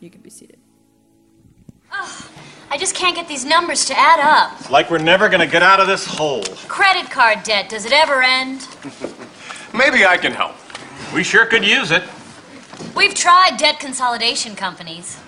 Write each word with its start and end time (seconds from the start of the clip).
You 0.00 0.08
can 0.08 0.22
be 0.22 0.30
seated. 0.30 0.58
I 1.92 2.78
just 2.78 2.94
can't 2.94 3.14
get 3.14 3.28
these 3.28 3.44
numbers 3.44 3.84
to 3.86 3.98
add 3.98 4.20
up. 4.20 4.58
It's 4.60 4.70
like 4.70 4.90
we're 4.90 4.98
never 4.98 5.28
going 5.28 5.40
to 5.40 5.46
get 5.46 5.62
out 5.62 5.78
of 5.78 5.86
this 5.86 6.06
hole. 6.06 6.42
Credit 6.68 7.10
card 7.10 7.42
debt, 7.42 7.68
does 7.68 7.84
it 7.84 7.92
ever 7.92 8.22
end? 8.22 8.66
Maybe 9.74 10.06
I 10.06 10.16
can 10.16 10.32
help. 10.32 10.56
We 11.12 11.22
sure 11.22 11.44
could 11.44 11.64
use 11.64 11.90
it. 11.90 12.02
We've 12.96 13.14
tried 13.14 13.58
debt 13.58 13.78
consolidation 13.78 14.56
companies. 14.56 15.20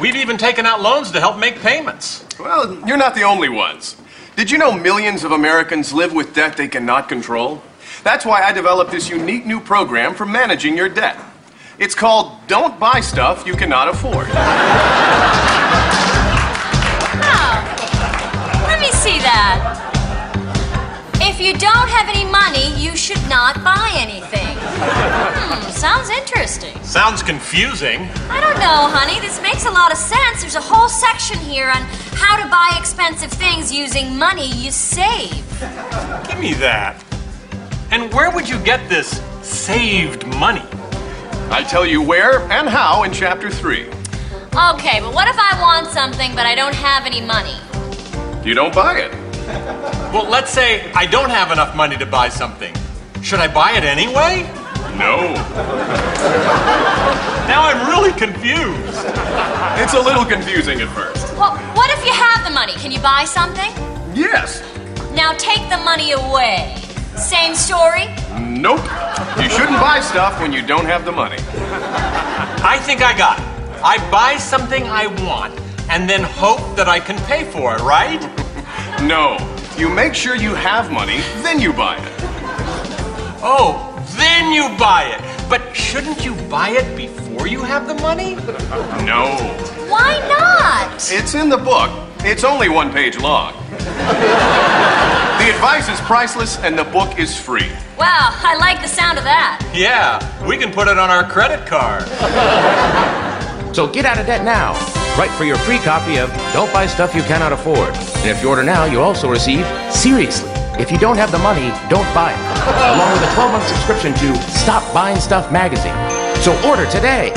We've 0.00 0.16
even 0.16 0.36
taken 0.36 0.66
out 0.66 0.82
loans 0.82 1.12
to 1.12 1.20
help 1.20 1.38
make 1.38 1.60
payments. 1.60 2.24
Well, 2.40 2.86
you're 2.88 2.96
not 2.96 3.14
the 3.14 3.22
only 3.22 3.48
ones. 3.48 3.96
Did 4.34 4.50
you 4.50 4.58
know 4.58 4.72
millions 4.72 5.22
of 5.22 5.30
Americans 5.30 5.92
live 5.92 6.12
with 6.12 6.34
debt 6.34 6.56
they 6.56 6.68
cannot 6.68 7.08
control? 7.08 7.62
That's 8.02 8.26
why 8.26 8.42
I 8.42 8.52
developed 8.52 8.90
this 8.90 9.08
unique 9.08 9.46
new 9.46 9.60
program 9.60 10.14
for 10.14 10.26
managing 10.26 10.76
your 10.76 10.88
debt. 10.88 11.18
It's 11.78 11.94
called 11.94 12.32
Don't 12.46 12.80
Buy 12.80 13.00
Stuff 13.00 13.46
You 13.46 13.54
Cannot 13.54 13.88
Afford. 13.88 14.28
Oh, 14.28 14.32
let 18.66 18.80
me 18.80 18.90
see 18.92 19.18
that. 19.18 19.82
If 21.20 21.38
you 21.38 21.52
don't 21.52 21.90
have 21.90 22.08
any 22.08 22.24
money, 22.24 22.74
you 22.82 22.96
should 22.96 23.20
not 23.28 23.62
buy 23.62 23.90
anything. 23.92 24.56
Hmm, 24.56 25.70
sounds 25.70 26.08
interesting. 26.08 26.82
Sounds 26.82 27.22
confusing. 27.22 28.08
I 28.30 28.40
don't 28.40 28.58
know, 28.58 28.88
honey. 28.88 29.20
This 29.20 29.42
makes 29.42 29.66
a 29.66 29.70
lot 29.70 29.92
of 29.92 29.98
sense. 29.98 30.40
There's 30.40 30.54
a 30.54 30.62
whole 30.62 30.88
section 30.88 31.38
here 31.40 31.68
on 31.68 31.82
how 32.16 32.42
to 32.42 32.48
buy 32.48 32.74
expensive 32.78 33.30
things 33.30 33.70
using 33.70 34.16
money 34.16 34.46
you 34.46 34.70
save. 34.70 35.44
Give 36.26 36.40
me 36.40 36.54
that. 36.54 37.04
And 37.90 38.10
where 38.14 38.30
would 38.30 38.48
you 38.48 38.58
get 38.60 38.88
this 38.88 39.20
saved 39.42 40.26
money? 40.38 40.64
I 41.50 41.62
tell 41.62 41.86
you 41.86 42.02
where 42.02 42.40
and 42.50 42.68
how 42.68 43.04
in 43.04 43.12
Chapter 43.12 43.50
3. 43.50 43.84
Okay, 43.84 45.00
but 45.00 45.14
what 45.14 45.28
if 45.28 45.36
I 45.38 45.58
want 45.60 45.86
something 45.88 46.34
but 46.34 46.46
I 46.46 46.54
don't 46.54 46.74
have 46.74 47.06
any 47.06 47.20
money? 47.20 47.56
You 48.46 48.54
don't 48.54 48.74
buy 48.74 48.98
it. 48.98 49.12
Well, 50.12 50.28
let's 50.28 50.50
say 50.50 50.90
I 50.92 51.06
don't 51.06 51.30
have 51.30 51.52
enough 51.52 51.76
money 51.76 51.96
to 51.98 52.06
buy 52.06 52.28
something. 52.28 52.74
Should 53.22 53.40
I 53.40 53.52
buy 53.52 53.72
it 53.72 53.84
anyway? 53.84 54.42
No. 54.98 55.34
Now 57.46 57.62
I'm 57.62 57.88
really 57.88 58.12
confused. 58.12 59.04
It's 59.78 59.94
a 59.94 60.00
little 60.00 60.24
confusing 60.24 60.80
at 60.80 60.88
first. 60.88 61.32
Well, 61.36 61.56
what 61.74 61.90
if 61.96 62.04
you 62.04 62.12
have 62.12 62.44
the 62.44 62.50
money? 62.50 62.72
Can 62.72 62.90
you 62.90 63.00
buy 63.00 63.24
something? 63.24 63.70
Yes. 64.14 64.62
Now 65.12 65.32
take 65.32 65.68
the 65.68 65.78
money 65.78 66.12
away. 66.12 66.76
Same 67.16 67.54
story? 67.54 68.06
Nope. 68.40 68.80
You 69.42 69.50
shouldn't 69.50 69.80
buy 69.80 70.00
stuff 70.00 70.40
when 70.40 70.52
you 70.52 70.62
don't 70.62 70.86
have 70.86 71.04
the 71.04 71.12
money. 71.12 71.36
I 71.38 72.78
think 72.82 73.02
I 73.02 73.16
got 73.16 73.38
it. 73.38 73.44
I 73.82 73.98
buy 74.10 74.38
something 74.38 74.84
I 74.84 75.06
want 75.24 75.58
and 75.90 76.08
then 76.08 76.22
hope 76.22 76.76
that 76.76 76.88
I 76.88 76.98
can 77.00 77.18
pay 77.26 77.44
for 77.44 77.76
it, 77.76 77.82
right? 77.82 78.20
No. 79.02 79.36
You 79.76 79.90
make 79.90 80.14
sure 80.14 80.36
you 80.36 80.54
have 80.54 80.90
money, 80.90 81.18
then 81.42 81.60
you 81.60 81.72
buy 81.72 81.96
it. 81.96 82.12
Oh, 83.42 83.92
then 84.16 84.52
you 84.52 84.74
buy 84.78 85.04
it. 85.14 85.48
But 85.50 85.76
shouldn't 85.76 86.24
you 86.24 86.34
buy 86.48 86.70
it 86.70 86.96
before 86.96 87.46
you 87.46 87.62
have 87.62 87.86
the 87.86 87.94
money? 87.94 88.36
No. 89.04 89.36
Why 89.88 90.18
not? 90.28 90.94
It's 91.12 91.34
in 91.34 91.50
the 91.50 91.58
book. 91.58 91.90
It's 92.20 92.44
only 92.44 92.68
one 92.68 92.92
page 92.92 93.18
long. 93.18 93.54
the 93.70 95.48
advice 95.50 95.88
is 95.88 96.00
priceless 96.00 96.58
and 96.58 96.78
the 96.78 96.84
book 96.84 97.18
is 97.18 97.38
free. 97.38 97.70
Wow, 97.98 98.30
I 98.32 98.56
like 98.58 98.80
the 98.80 98.88
sound 98.88 99.18
of 99.18 99.24
that. 99.24 99.60
Yeah, 99.74 100.18
we 100.46 100.56
can 100.56 100.72
put 100.72 100.88
it 100.88 100.98
on 100.98 101.10
our 101.10 101.24
credit 101.24 101.66
card. 101.66 102.04
So 103.74 103.86
get 103.86 104.04
out 104.06 104.18
of 104.18 104.26
debt 104.26 104.44
now. 104.44 104.72
Write 105.18 105.30
for 105.32 105.44
your 105.44 105.56
free 105.58 105.78
copy 105.78 106.18
of 106.18 106.30
Don't 106.52 106.72
Buy 106.72 106.86
Stuff 106.86 107.14
You 107.14 107.22
Cannot 107.22 107.52
Afford. 107.52 107.88
And 107.88 108.30
if 108.30 108.42
you 108.42 108.48
order 108.48 108.62
now, 108.62 108.84
you'll 108.84 109.02
also 109.02 109.30
receive 109.30 109.66
Seriously. 109.92 110.50
If 110.78 110.90
you 110.92 110.98
don't 110.98 111.16
have 111.16 111.32
the 111.32 111.38
money, 111.38 111.68
don't 111.88 112.12
buy 112.14 112.32
it. 112.32 112.96
Along 112.96 113.12
with 113.12 113.30
a 113.30 113.34
12 113.34 113.52
month 113.52 113.66
subscription 113.66 114.12
to 114.14 114.34
Stop 114.50 114.82
Buying 114.92 115.20
Stuff 115.20 115.50
magazine. 115.50 115.94
So 116.42 116.52
order 116.68 116.84
today. 116.90 117.32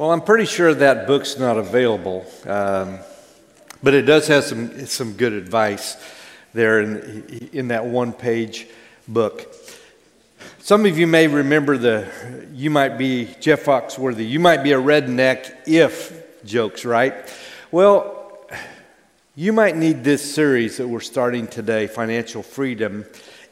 Well, 0.00 0.12
I'm 0.12 0.22
pretty 0.22 0.46
sure 0.46 0.72
that 0.72 1.06
book's 1.06 1.38
not 1.38 1.58
available, 1.58 2.24
um, 2.46 3.00
but 3.82 3.92
it 3.92 4.06
does 4.06 4.28
have 4.28 4.44
some, 4.44 4.86
some 4.86 5.12
good 5.12 5.34
advice 5.34 5.94
there 6.54 6.80
in, 6.80 7.50
in 7.52 7.68
that 7.68 7.84
one 7.84 8.14
page 8.14 8.66
book. 9.06 9.54
Some 10.60 10.86
of 10.86 10.98
you 10.98 11.06
may 11.06 11.26
remember 11.26 11.76
the, 11.76 12.10
you 12.54 12.70
might 12.70 12.96
be 12.96 13.28
Jeff 13.40 13.64
Foxworthy, 13.64 14.26
you 14.26 14.40
might 14.40 14.62
be 14.62 14.72
a 14.72 14.80
redneck 14.80 15.54
if 15.66 16.42
jokes, 16.46 16.86
right? 16.86 17.14
Well, 17.70 18.48
you 19.36 19.52
might 19.52 19.76
need 19.76 20.02
this 20.02 20.34
series 20.34 20.78
that 20.78 20.88
we're 20.88 21.00
starting 21.00 21.46
today, 21.46 21.86
Financial 21.86 22.42
Freedom, 22.42 23.04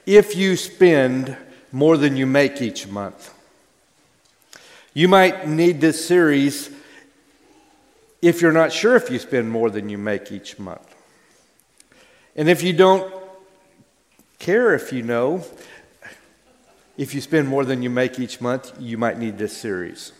if 0.07 0.35
you 0.35 0.57
spend 0.57 1.37
more 1.73 1.99
than 1.99 2.17
you 2.17 2.25
make 2.25 2.63
each 2.63 2.89
month. 2.89 3.35
You 4.99 5.07
might 5.07 5.47
need 5.47 5.81
this 5.81 6.05
series 6.05 6.71
if 8.21 8.43
you're 8.43 8.51
not 8.51 8.73
sure 8.73 8.97
if 8.97 9.11
you 9.11 9.21
spend 9.21 9.49
more 9.49 9.71
than 9.71 9.89
you 9.89 9.97
make 9.97 10.33
each 10.33 10.59
month. 10.59 10.93
And 12.35 12.49
if 12.49 12.65
you 12.65 12.73
don't 12.73 13.15
care 14.41 14.75
if 14.75 14.93
you 14.93 15.05
know, 15.05 15.45
if 16.97 17.15
you 17.15 17.21
spend 17.21 17.47
more 17.47 17.65
than 17.65 17.81
you 17.81 17.91
make 17.91 18.19
each 18.19 18.41
month, 18.41 18.73
you 18.81 18.99
might 18.99 19.21
need 19.21 19.39
this 19.39 19.57
series. 19.57 20.11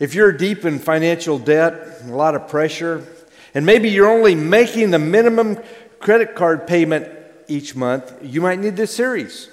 If 0.00 0.12
you're 0.12 0.32
deep 0.32 0.64
in 0.64 0.80
financial 0.80 1.38
debt, 1.38 2.00
a 2.02 2.06
lot 2.06 2.34
of 2.34 2.48
pressure, 2.48 3.06
and 3.54 3.64
maybe 3.64 3.90
you're 3.90 4.10
only 4.10 4.34
making 4.34 4.90
the 4.90 4.98
minimum 4.98 5.56
credit 6.00 6.34
card 6.34 6.66
payment 6.66 7.08
each 7.46 7.76
month, 7.76 8.12
you 8.22 8.40
might 8.40 8.58
need 8.58 8.74
this 8.74 8.92
series. 8.92 9.50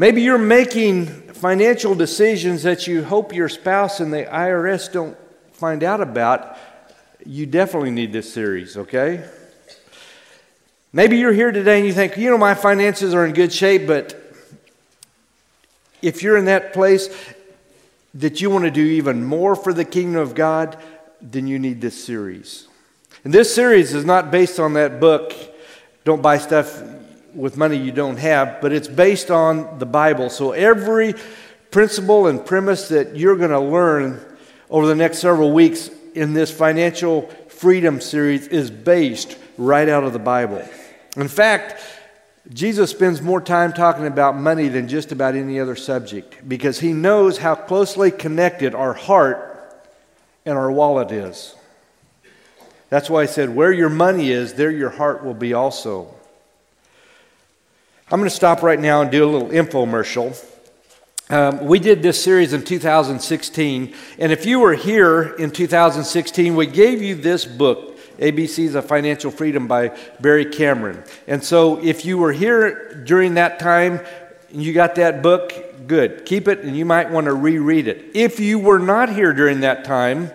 Maybe 0.00 0.22
you're 0.22 0.38
making 0.38 1.06
financial 1.06 1.96
decisions 1.96 2.62
that 2.62 2.86
you 2.86 3.02
hope 3.02 3.34
your 3.34 3.48
spouse 3.48 3.98
and 3.98 4.12
the 4.12 4.26
IRS 4.26 4.92
don't 4.92 5.16
find 5.50 5.82
out 5.82 6.00
about. 6.00 6.56
You 7.26 7.46
definitely 7.46 7.90
need 7.90 8.12
this 8.12 8.32
series, 8.32 8.76
okay? 8.76 9.28
Maybe 10.92 11.18
you're 11.18 11.32
here 11.32 11.50
today 11.50 11.78
and 11.78 11.86
you 11.86 11.92
think, 11.92 12.16
you 12.16 12.30
know, 12.30 12.38
my 12.38 12.54
finances 12.54 13.12
are 13.12 13.26
in 13.26 13.32
good 13.32 13.52
shape, 13.52 13.88
but 13.88 14.14
if 16.00 16.22
you're 16.22 16.36
in 16.36 16.44
that 16.44 16.72
place 16.72 17.08
that 18.14 18.40
you 18.40 18.50
want 18.50 18.66
to 18.66 18.70
do 18.70 18.84
even 18.84 19.24
more 19.24 19.56
for 19.56 19.72
the 19.72 19.84
kingdom 19.84 20.20
of 20.22 20.36
God, 20.36 20.78
then 21.20 21.48
you 21.48 21.58
need 21.58 21.80
this 21.80 22.04
series. 22.04 22.68
And 23.24 23.34
this 23.34 23.52
series 23.52 23.94
is 23.94 24.04
not 24.04 24.30
based 24.30 24.60
on 24.60 24.74
that 24.74 25.00
book, 25.00 25.34
Don't 26.04 26.22
Buy 26.22 26.38
Stuff 26.38 26.80
with 27.34 27.56
money 27.56 27.76
you 27.76 27.92
don't 27.92 28.16
have, 28.16 28.60
but 28.60 28.72
it's 28.72 28.88
based 28.88 29.30
on 29.30 29.78
the 29.78 29.86
Bible. 29.86 30.30
So 30.30 30.52
every 30.52 31.14
principle 31.70 32.26
and 32.26 32.44
premise 32.44 32.88
that 32.88 33.16
you're 33.16 33.36
going 33.36 33.50
to 33.50 33.60
learn 33.60 34.20
over 34.70 34.86
the 34.86 34.94
next 34.94 35.18
several 35.18 35.52
weeks 35.52 35.90
in 36.14 36.32
this 36.32 36.50
financial 36.50 37.22
freedom 37.48 38.00
series 38.00 38.46
is 38.48 38.70
based 38.70 39.36
right 39.56 39.88
out 39.88 40.04
of 40.04 40.12
the 40.12 40.18
Bible. 40.18 40.66
In 41.16 41.28
fact, 41.28 41.82
Jesus 42.52 42.90
spends 42.90 43.20
more 43.20 43.40
time 43.40 43.72
talking 43.72 44.06
about 44.06 44.36
money 44.36 44.68
than 44.68 44.88
just 44.88 45.12
about 45.12 45.34
any 45.34 45.60
other 45.60 45.76
subject 45.76 46.48
because 46.48 46.80
he 46.80 46.92
knows 46.92 47.38
how 47.38 47.54
closely 47.54 48.10
connected 48.10 48.74
our 48.74 48.94
heart 48.94 49.84
and 50.46 50.56
our 50.56 50.70
wallet 50.70 51.12
is. 51.12 51.54
That's 52.88 53.10
why 53.10 53.26
he 53.26 53.28
said, 53.28 53.54
Where 53.54 53.72
your 53.72 53.90
money 53.90 54.30
is, 54.30 54.54
there 54.54 54.70
your 54.70 54.90
heart 54.90 55.22
will 55.22 55.34
be 55.34 55.52
also. 55.52 56.14
I'm 58.10 58.20
going 58.20 58.30
to 58.30 58.34
stop 58.34 58.62
right 58.62 58.80
now 58.80 59.02
and 59.02 59.10
do 59.10 59.22
a 59.22 59.28
little 59.30 59.48
infomercial. 59.48 60.34
Um, 61.28 61.66
we 61.66 61.78
did 61.78 62.02
this 62.02 62.22
series 62.22 62.54
in 62.54 62.64
2016, 62.64 63.94
and 64.18 64.32
if 64.32 64.46
you 64.46 64.60
were 64.60 64.72
here 64.72 65.34
in 65.34 65.50
2016, 65.50 66.56
we 66.56 66.64
gave 66.64 67.02
you 67.02 67.14
this 67.14 67.44
book, 67.44 67.98
ABCs 68.16 68.74
of 68.76 68.86
Financial 68.86 69.30
Freedom 69.30 69.66
by 69.66 69.94
Barry 70.20 70.46
Cameron. 70.46 71.04
And 71.26 71.44
so 71.44 71.84
if 71.84 72.06
you 72.06 72.16
were 72.16 72.32
here 72.32 72.94
during 73.04 73.34
that 73.34 73.58
time, 73.58 74.00
and 74.50 74.62
you 74.62 74.72
got 74.72 74.94
that 74.94 75.22
book, 75.22 75.52
good. 75.86 76.24
Keep 76.24 76.48
it, 76.48 76.60
and 76.60 76.74
you 76.74 76.86
might 76.86 77.10
want 77.10 77.26
to 77.26 77.34
reread 77.34 77.88
it. 77.88 78.12
If 78.14 78.40
you 78.40 78.58
were 78.58 78.78
not 78.78 79.12
here 79.12 79.34
during 79.34 79.60
that 79.60 79.84
time, 79.84 80.30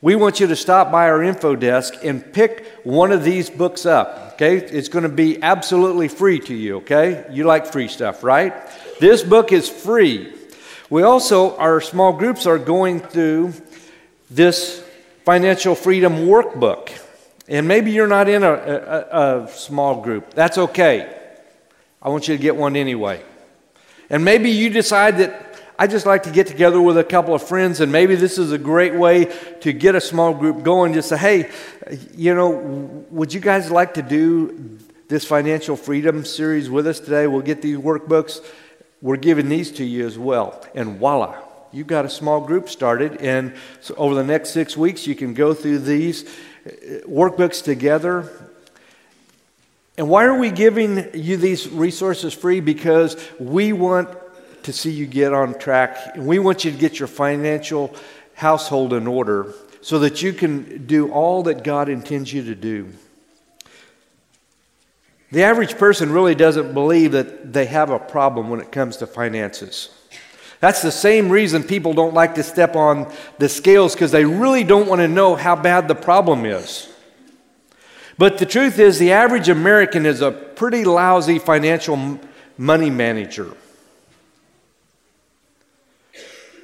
we 0.00 0.14
want 0.14 0.38
you 0.38 0.46
to 0.46 0.54
stop 0.54 0.92
by 0.92 1.10
our 1.10 1.20
info 1.20 1.56
desk 1.56 1.94
and 2.04 2.32
pick 2.32 2.64
one 2.84 3.10
of 3.10 3.24
these 3.24 3.50
books 3.50 3.86
up. 3.86 4.31
Okay? 4.42 4.56
It's 4.56 4.88
going 4.88 5.04
to 5.04 5.08
be 5.08 5.40
absolutely 5.40 6.08
free 6.08 6.40
to 6.40 6.54
you, 6.54 6.78
okay? 6.78 7.26
You 7.30 7.44
like 7.44 7.64
free 7.66 7.86
stuff, 7.86 8.24
right? 8.24 8.52
This 8.98 9.22
book 9.22 9.52
is 9.52 9.68
free. 9.68 10.34
We 10.90 11.04
also, 11.04 11.56
our 11.58 11.80
small 11.80 12.12
groups 12.12 12.44
are 12.44 12.58
going 12.58 12.98
through 12.98 13.52
this 14.32 14.84
financial 15.24 15.76
freedom 15.76 16.26
workbook. 16.26 16.90
And 17.46 17.68
maybe 17.68 17.92
you're 17.92 18.08
not 18.08 18.28
in 18.28 18.42
a, 18.42 18.52
a, 18.52 19.44
a 19.44 19.48
small 19.48 20.02
group. 20.02 20.34
That's 20.34 20.58
okay. 20.58 21.16
I 22.02 22.08
want 22.08 22.26
you 22.26 22.36
to 22.36 22.42
get 22.42 22.56
one 22.56 22.74
anyway. 22.74 23.22
And 24.10 24.24
maybe 24.24 24.50
you 24.50 24.70
decide 24.70 25.18
that 25.18 25.51
I 25.82 25.88
just 25.88 26.06
like 26.06 26.22
to 26.22 26.30
get 26.30 26.46
together 26.46 26.80
with 26.80 26.96
a 26.96 27.02
couple 27.02 27.34
of 27.34 27.42
friends, 27.42 27.80
and 27.80 27.90
maybe 27.90 28.14
this 28.14 28.38
is 28.38 28.52
a 28.52 28.56
great 28.56 28.94
way 28.94 29.24
to 29.62 29.72
get 29.72 29.96
a 29.96 30.00
small 30.00 30.32
group 30.32 30.62
going. 30.62 30.92
Just 30.94 31.08
say, 31.08 31.16
hey, 31.16 31.50
you 32.14 32.36
know, 32.36 32.50
would 33.10 33.34
you 33.34 33.40
guys 33.40 33.68
like 33.68 33.94
to 33.94 34.02
do 34.02 34.78
this 35.08 35.24
financial 35.24 35.74
freedom 35.74 36.24
series 36.24 36.70
with 36.70 36.86
us 36.86 37.00
today? 37.00 37.26
We'll 37.26 37.40
get 37.40 37.62
these 37.62 37.78
workbooks. 37.78 38.38
We're 39.00 39.16
giving 39.16 39.48
these 39.48 39.72
to 39.72 39.84
you 39.84 40.06
as 40.06 40.16
well. 40.16 40.64
And 40.76 41.00
voila—you've 41.00 41.88
got 41.88 42.04
a 42.04 42.08
small 42.08 42.40
group 42.40 42.68
started. 42.68 43.20
And 43.20 43.52
so 43.80 43.96
over 43.96 44.14
the 44.14 44.22
next 44.22 44.50
six 44.50 44.76
weeks, 44.76 45.08
you 45.08 45.16
can 45.16 45.34
go 45.34 45.52
through 45.52 45.80
these 45.80 46.22
uh, 46.64 46.70
workbooks 47.08 47.60
together. 47.60 48.30
And 49.98 50.08
why 50.08 50.26
are 50.26 50.38
we 50.38 50.52
giving 50.52 51.10
you 51.12 51.36
these 51.36 51.68
resources 51.68 52.32
free? 52.32 52.60
Because 52.60 53.16
we 53.40 53.72
want 53.72 54.16
to 54.64 54.72
see 54.72 54.90
you 54.90 55.06
get 55.06 55.32
on 55.32 55.58
track. 55.58 55.96
And 56.14 56.26
we 56.26 56.38
want 56.38 56.64
you 56.64 56.70
to 56.70 56.76
get 56.76 56.98
your 56.98 57.08
financial 57.08 57.94
household 58.34 58.92
in 58.92 59.06
order 59.06 59.54
so 59.80 59.98
that 60.00 60.22
you 60.22 60.32
can 60.32 60.86
do 60.86 61.10
all 61.10 61.42
that 61.44 61.64
God 61.64 61.88
intends 61.88 62.32
you 62.32 62.44
to 62.44 62.54
do. 62.54 62.92
The 65.32 65.42
average 65.42 65.78
person 65.78 66.12
really 66.12 66.34
doesn't 66.34 66.74
believe 66.74 67.12
that 67.12 67.52
they 67.52 67.64
have 67.66 67.90
a 67.90 67.98
problem 67.98 68.50
when 68.50 68.60
it 68.60 68.70
comes 68.70 68.98
to 68.98 69.06
finances. 69.06 69.88
That's 70.60 70.82
the 70.82 70.92
same 70.92 71.28
reason 71.30 71.64
people 71.64 71.94
don't 71.94 72.14
like 72.14 72.36
to 72.36 72.42
step 72.42 72.76
on 72.76 73.12
the 73.38 73.48
scales 73.48 73.94
because 73.94 74.12
they 74.12 74.24
really 74.24 74.62
don't 74.62 74.86
want 74.86 75.00
to 75.00 75.08
know 75.08 75.34
how 75.34 75.56
bad 75.56 75.88
the 75.88 75.94
problem 75.94 76.44
is. 76.44 76.88
But 78.18 78.38
the 78.38 78.46
truth 78.46 78.78
is, 78.78 78.98
the 78.98 79.12
average 79.12 79.48
American 79.48 80.06
is 80.06 80.20
a 80.20 80.30
pretty 80.30 80.84
lousy 80.84 81.38
financial 81.38 82.20
money 82.58 82.90
manager. 82.90 83.56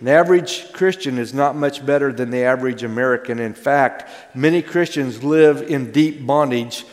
An 0.00 0.08
average 0.08 0.72
Christian 0.72 1.18
is 1.18 1.34
not 1.34 1.56
much 1.56 1.84
better 1.84 2.12
than 2.12 2.30
the 2.30 2.44
average 2.44 2.84
American. 2.84 3.40
In 3.40 3.54
fact, 3.54 4.08
many 4.34 4.62
Christians 4.62 5.24
live 5.24 5.62
in 5.62 5.90
deep 5.90 6.24
bondage 6.24 6.84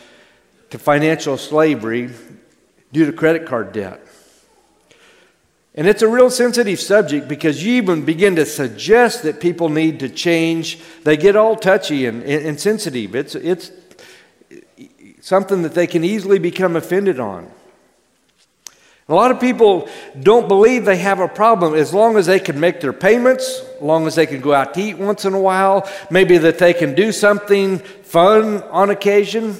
to 0.70 0.78
financial 0.78 1.36
slavery 1.36 2.10
due 2.92 3.06
to 3.06 3.12
credit 3.12 3.46
card 3.46 3.72
debt. 3.72 4.02
And 5.76 5.86
it's 5.86 6.02
a 6.02 6.08
real 6.08 6.30
sensitive 6.30 6.80
subject 6.80 7.28
because 7.28 7.62
you 7.62 7.74
even 7.74 8.04
begin 8.04 8.34
to 8.36 8.46
suggest 8.46 9.22
that 9.24 9.40
people 9.40 9.68
need 9.68 10.00
to 10.00 10.08
change. 10.08 10.80
They 11.04 11.18
get 11.18 11.36
all 11.36 11.54
touchy 11.54 12.06
and, 12.06 12.22
and, 12.22 12.58
sensitive. 12.58 13.14
It's, 13.14 13.34
it's 13.34 13.70
something 15.20 15.62
that 15.62 15.74
they 15.74 15.86
can 15.86 16.02
easily 16.02 16.38
become 16.38 16.76
offended 16.76 17.20
on. 17.20 17.50
A 19.08 19.14
lot 19.14 19.30
of 19.30 19.38
people 19.38 19.88
don't 20.20 20.48
believe 20.48 20.84
they 20.84 20.96
have 20.96 21.20
a 21.20 21.28
problem 21.28 21.74
as 21.74 21.94
long 21.94 22.16
as 22.16 22.26
they 22.26 22.40
can 22.40 22.58
make 22.58 22.80
their 22.80 22.92
payments, 22.92 23.60
as 23.76 23.82
long 23.82 24.08
as 24.08 24.16
they 24.16 24.26
can 24.26 24.40
go 24.40 24.52
out 24.52 24.74
to 24.74 24.80
eat 24.82 24.98
once 24.98 25.24
in 25.24 25.32
a 25.32 25.40
while, 25.40 25.88
maybe 26.10 26.38
that 26.38 26.58
they 26.58 26.72
can 26.72 26.94
do 26.94 27.12
something 27.12 27.78
fun 27.78 28.62
on 28.64 28.90
occasion. 28.90 29.56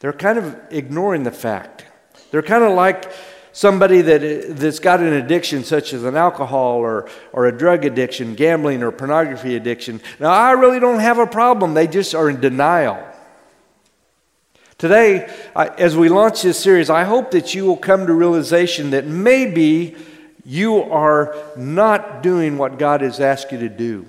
They're 0.00 0.14
kind 0.14 0.38
of 0.38 0.56
ignoring 0.70 1.24
the 1.24 1.30
fact. 1.30 1.84
They're 2.30 2.42
kind 2.42 2.64
of 2.64 2.72
like 2.72 3.12
somebody 3.52 4.00
that, 4.00 4.56
that's 4.56 4.78
got 4.78 5.00
an 5.00 5.12
addiction, 5.12 5.62
such 5.62 5.92
as 5.92 6.04
an 6.04 6.16
alcohol 6.16 6.78
or, 6.78 7.10
or 7.34 7.46
a 7.46 7.56
drug 7.56 7.84
addiction, 7.84 8.34
gambling 8.34 8.82
or 8.82 8.90
pornography 8.90 9.56
addiction. 9.56 10.00
Now, 10.18 10.30
I 10.30 10.52
really 10.52 10.80
don't 10.80 11.00
have 11.00 11.18
a 11.18 11.26
problem. 11.26 11.74
They 11.74 11.86
just 11.86 12.14
are 12.14 12.30
in 12.30 12.40
denial. 12.40 13.11
Today, 14.82 15.32
as 15.54 15.96
we 15.96 16.08
launch 16.08 16.42
this 16.42 16.58
series, 16.58 16.90
I 16.90 17.04
hope 17.04 17.30
that 17.30 17.54
you 17.54 17.66
will 17.66 17.76
come 17.76 18.08
to 18.08 18.12
realization 18.12 18.90
that 18.90 19.06
maybe 19.06 19.94
you 20.44 20.82
are 20.82 21.36
not 21.56 22.20
doing 22.20 22.58
what 22.58 22.80
God 22.80 23.00
has 23.00 23.20
asked 23.20 23.52
you 23.52 23.60
to 23.60 23.68
do. 23.68 24.04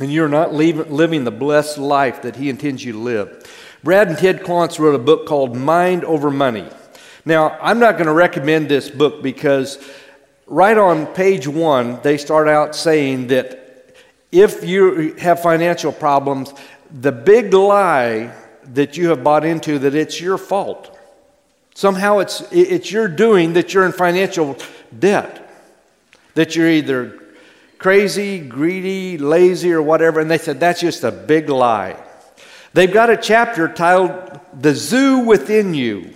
And 0.00 0.10
you're 0.10 0.30
not 0.30 0.54
living 0.54 1.24
the 1.24 1.30
blessed 1.30 1.76
life 1.76 2.22
that 2.22 2.36
He 2.36 2.48
intends 2.48 2.82
you 2.82 2.92
to 2.92 2.98
live. 2.98 3.46
Brad 3.82 4.08
and 4.08 4.16
Ted 4.16 4.40
Klontz 4.40 4.78
wrote 4.78 4.94
a 4.94 4.98
book 4.98 5.26
called 5.26 5.54
Mind 5.54 6.04
Over 6.04 6.30
Money. 6.30 6.66
Now, 7.26 7.58
I'm 7.60 7.78
not 7.78 7.96
going 7.96 8.06
to 8.06 8.14
recommend 8.14 8.70
this 8.70 8.88
book 8.88 9.22
because 9.22 9.78
right 10.46 10.78
on 10.78 11.04
page 11.08 11.46
one, 11.46 12.00
they 12.00 12.16
start 12.16 12.48
out 12.48 12.74
saying 12.74 13.26
that 13.26 13.94
if 14.32 14.64
you 14.64 15.12
have 15.16 15.42
financial 15.42 15.92
problems, 15.92 16.50
the 16.90 17.12
big 17.12 17.52
lie 17.52 18.32
that 18.72 18.96
you 18.96 19.08
have 19.10 19.22
bought 19.22 19.44
into 19.44 19.78
that 19.80 19.94
it's 19.94 20.20
your 20.20 20.38
fault. 20.38 20.96
Somehow 21.74 22.18
it's, 22.18 22.42
it's 22.52 22.90
your 22.90 23.08
doing 23.08 23.54
that 23.54 23.74
you're 23.74 23.84
in 23.84 23.92
financial 23.92 24.56
debt. 24.96 25.40
That 26.34 26.56
you're 26.56 26.70
either 26.70 27.20
crazy, 27.78 28.38
greedy, 28.40 29.18
lazy, 29.18 29.72
or 29.72 29.82
whatever. 29.82 30.20
And 30.20 30.30
they 30.30 30.38
said 30.38 30.60
that's 30.60 30.80
just 30.80 31.04
a 31.04 31.12
big 31.12 31.48
lie. 31.48 31.96
They've 32.72 32.92
got 32.92 33.10
a 33.10 33.16
chapter 33.16 33.68
titled 33.68 34.40
The 34.60 34.74
Zoo 34.74 35.20
Within 35.20 35.74
You. 35.74 36.12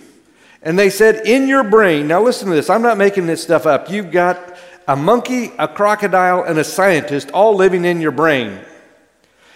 And 0.61 0.77
they 0.77 0.89
said, 0.89 1.25
in 1.25 1.47
your 1.47 1.63
brain, 1.63 2.07
now 2.07 2.21
listen 2.21 2.49
to 2.49 2.55
this, 2.55 2.69
I'm 2.69 2.81
not 2.81 2.97
making 2.97 3.27
this 3.27 3.41
stuff 3.41 3.65
up. 3.65 3.89
You've 3.89 4.11
got 4.11 4.57
a 4.87 4.95
monkey, 4.95 5.51
a 5.57 5.67
crocodile, 5.67 6.43
and 6.43 6.57
a 6.57 6.63
scientist 6.63 7.31
all 7.31 7.55
living 7.55 7.85
in 7.85 8.01
your 8.01 8.11
brain. 8.11 8.59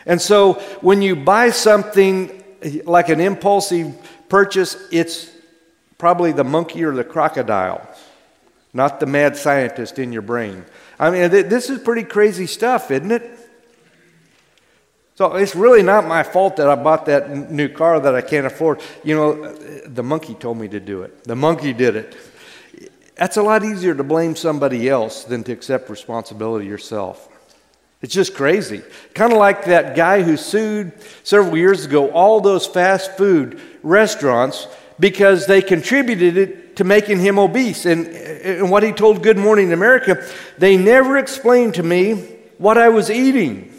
And 0.05 0.21
so 0.21 0.53
when 0.81 1.01
you 1.01 1.15
buy 1.15 1.49
something 1.49 2.42
like 2.85 3.09
an 3.09 3.19
impulsive 3.19 3.95
purchase, 4.29 4.77
it's 4.91 5.29
probably 5.97 6.31
the 6.31 6.43
monkey 6.43 6.83
or 6.83 6.93
the 6.93 7.03
crocodile, 7.03 7.87
not 8.73 8.99
the 8.99 9.05
mad 9.05 9.37
scientist 9.37 9.99
in 9.99 10.11
your 10.11 10.21
brain. 10.21 10.65
I 10.99 11.11
mean, 11.11 11.29
this 11.29 11.69
is 11.69 11.79
pretty 11.79 12.03
crazy 12.03 12.47
stuff, 12.47 12.91
isn't 12.91 13.11
it? 13.11 13.39
So 15.15 15.35
it's 15.35 15.55
really 15.55 15.83
not 15.83 16.07
my 16.07 16.23
fault 16.23 16.55
that 16.57 16.67
I 16.67 16.75
bought 16.75 17.05
that 17.05 17.29
new 17.51 17.69
car 17.69 17.99
that 17.99 18.15
I 18.15 18.21
can't 18.21 18.47
afford. 18.47 18.81
You 19.03 19.15
know, 19.15 19.53
the 19.85 20.01
monkey 20.03 20.33
told 20.33 20.57
me 20.57 20.67
to 20.69 20.79
do 20.79 21.03
it. 21.03 21.23
The 21.23 21.35
monkey 21.35 21.71
did 21.71 21.95
it. 21.95 22.15
That's 23.15 23.37
a 23.37 23.43
lot 23.43 23.63
easier 23.63 23.93
to 23.93 24.03
blame 24.03 24.35
somebody 24.35 24.89
else 24.89 25.23
than 25.23 25.43
to 25.43 25.51
accept 25.51 25.89
responsibility 25.89 26.65
yourself. 26.65 27.29
It's 28.03 28.13
just 28.13 28.35
crazy. 28.35 28.83
Kind 29.13 29.31
of 29.31 29.39
like 29.39 29.63
that 29.65 29.95
guy 29.95 30.23
who 30.23 30.35
sued 30.35 30.91
several 31.23 31.57
years 31.57 31.85
ago 31.85 32.11
all 32.11 32.41
those 32.41 32.67
fast 32.67 33.15
food 33.15 33.59
restaurants 33.81 34.67
because 34.99 35.47
they 35.47 35.61
contributed 35.61 36.75
to 36.75 36.83
making 36.83 37.21
him 37.21 37.39
obese. 37.39 37.85
And, 37.85 38.07
and 38.07 38.69
what 38.69 38.83
he 38.83 38.91
told 38.91 39.23
Good 39.23 39.37
Morning 39.37 39.71
America, 39.71 40.27
they 40.57 40.75
never 40.75 41.17
explained 41.17 41.75
to 41.75 41.83
me 41.83 42.15
what 42.57 42.77
I 42.77 42.89
was 42.89 43.09
eating. 43.09 43.73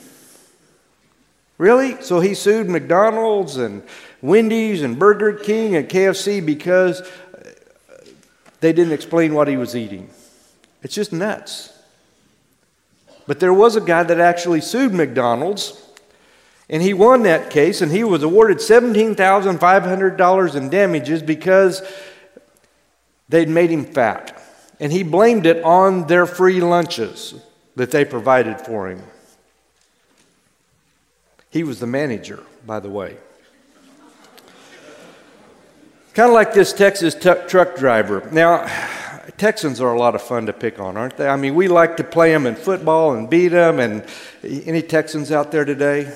Really? 1.59 2.01
So 2.01 2.21
he 2.21 2.33
sued 2.33 2.67
McDonald's 2.67 3.59
and 3.59 3.83
Wendy's 4.23 4.81
and 4.81 4.99
Burger 4.99 5.35
King 5.35 5.77
and 5.77 5.87
KFC 5.87 6.45
because 6.45 7.07
they 8.61 8.73
didn't 8.73 8.95
explain 8.95 9.35
what 9.35 9.49
he 9.49 9.59
was 9.59 9.77
eating. 9.77 10.09
It's 10.83 10.95
just 10.95 11.13
nuts. 11.13 11.74
But 13.27 13.41
there 13.41 13.55
was 13.55 13.77
a 13.77 13.81
guy 13.81 14.03
that 14.03 14.21
actually 14.21 14.61
sued 14.61 14.93
McDonald's, 14.93 15.81
and 16.69 16.83
he 16.83 16.93
won 16.95 17.23
that 17.23 17.51
case, 17.51 17.81
and 17.81 17.91
he 17.91 18.05
was 18.05 18.23
awarded 18.23 18.59
$17,500 18.59 20.55
in 20.55 20.69
damages 20.69 21.23
because 21.23 21.83
they'd 23.29 23.49
made 23.49 23.71
him 23.71 23.85
fat. 23.85 24.41
And 24.81 24.93
he 24.93 25.03
blamed 25.03 25.47
it 25.47 25.63
on 25.65 26.07
their 26.07 26.27
free 26.27 26.61
lunches 26.61 27.35
that 27.77 27.91
they 27.91 28.05
provided 28.05 28.61
for 28.61 28.89
him. 28.89 29.03
He 31.51 31.63
was 31.63 31.81
the 31.81 31.87
manager, 31.87 32.43
by 32.67 32.81
the 32.81 32.91
way. 32.91 33.17
Kind 36.15 36.29
of 36.29 36.35
like 36.35 36.53
this 36.53 36.73
Texas 36.73 37.15
t- 37.15 37.33
truck 37.49 37.77
driver. 37.77 38.29
Now, 38.31 38.67
Texans 39.37 39.81
are 39.81 39.93
a 39.93 39.99
lot 39.99 40.15
of 40.15 40.23
fun 40.23 40.47
to 40.47 40.53
pick 40.53 40.79
on, 40.79 40.97
aren't 40.97 41.17
they? 41.17 41.29
I 41.29 41.37
mean, 41.37 41.55
we 41.55 41.69
like 41.69 41.97
to 41.97 42.05
play 42.05 42.33
them 42.33 42.47
in 42.47 42.55
football 42.55 43.15
and 43.15 43.29
beat 43.29 43.49
them. 43.49 43.79
And 43.81 44.05
any 44.43 44.83
Texans 44.83 45.33
out 45.33 45.51
there 45.51 45.65
today? 45.65 46.13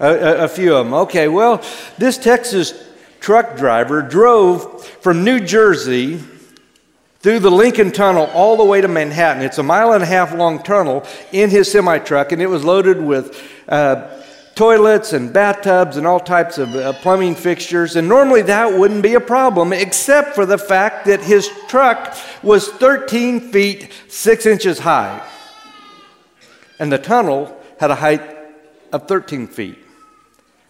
A, 0.00 0.06
a, 0.06 0.44
a 0.44 0.48
few 0.48 0.74
of 0.74 0.86
them. 0.86 0.94
Okay, 0.94 1.28
well, 1.28 1.64
this 1.98 2.18
Texas 2.18 2.88
truck 3.20 3.56
driver 3.56 4.02
drove 4.02 4.84
from 4.86 5.24
New 5.24 5.40
Jersey 5.40 6.20
through 7.20 7.38
the 7.38 7.50
Lincoln 7.50 7.90
Tunnel 7.90 8.26
all 8.34 8.56
the 8.56 8.64
way 8.64 8.80
to 8.80 8.88
Manhattan. 8.88 9.42
It's 9.42 9.58
a 9.58 9.62
mile 9.62 9.92
and 9.92 10.02
a 10.02 10.06
half 10.06 10.34
long 10.34 10.62
tunnel 10.62 11.06
in 11.32 11.48
his 11.48 11.70
semi 11.70 11.98
truck, 11.98 12.32
and 12.32 12.42
it 12.42 12.46
was 12.46 12.64
loaded 12.64 13.00
with 13.00 13.42
uh, 13.68 14.22
toilets 14.54 15.12
and 15.12 15.32
bathtubs 15.32 15.96
and 15.96 16.06
all 16.06 16.20
types 16.20 16.58
of 16.58 16.74
uh, 16.74 16.92
plumbing 16.94 17.34
fixtures. 17.34 17.96
And 17.96 18.08
normally 18.08 18.42
that 18.42 18.78
wouldn't 18.78 19.02
be 19.02 19.14
a 19.14 19.20
problem, 19.20 19.72
except 19.72 20.34
for 20.34 20.46
the 20.46 20.58
fact 20.58 21.06
that 21.06 21.22
his 21.22 21.48
truck 21.68 22.16
was 22.42 22.68
13 22.68 23.52
feet 23.52 23.92
6 24.08 24.46
inches 24.46 24.78
high. 24.78 25.26
And 26.78 26.92
the 26.92 26.98
tunnel 26.98 27.56
had 27.78 27.90
a 27.90 27.96
height 27.96 28.22
of 28.92 29.08
13 29.08 29.46
feet. 29.46 29.78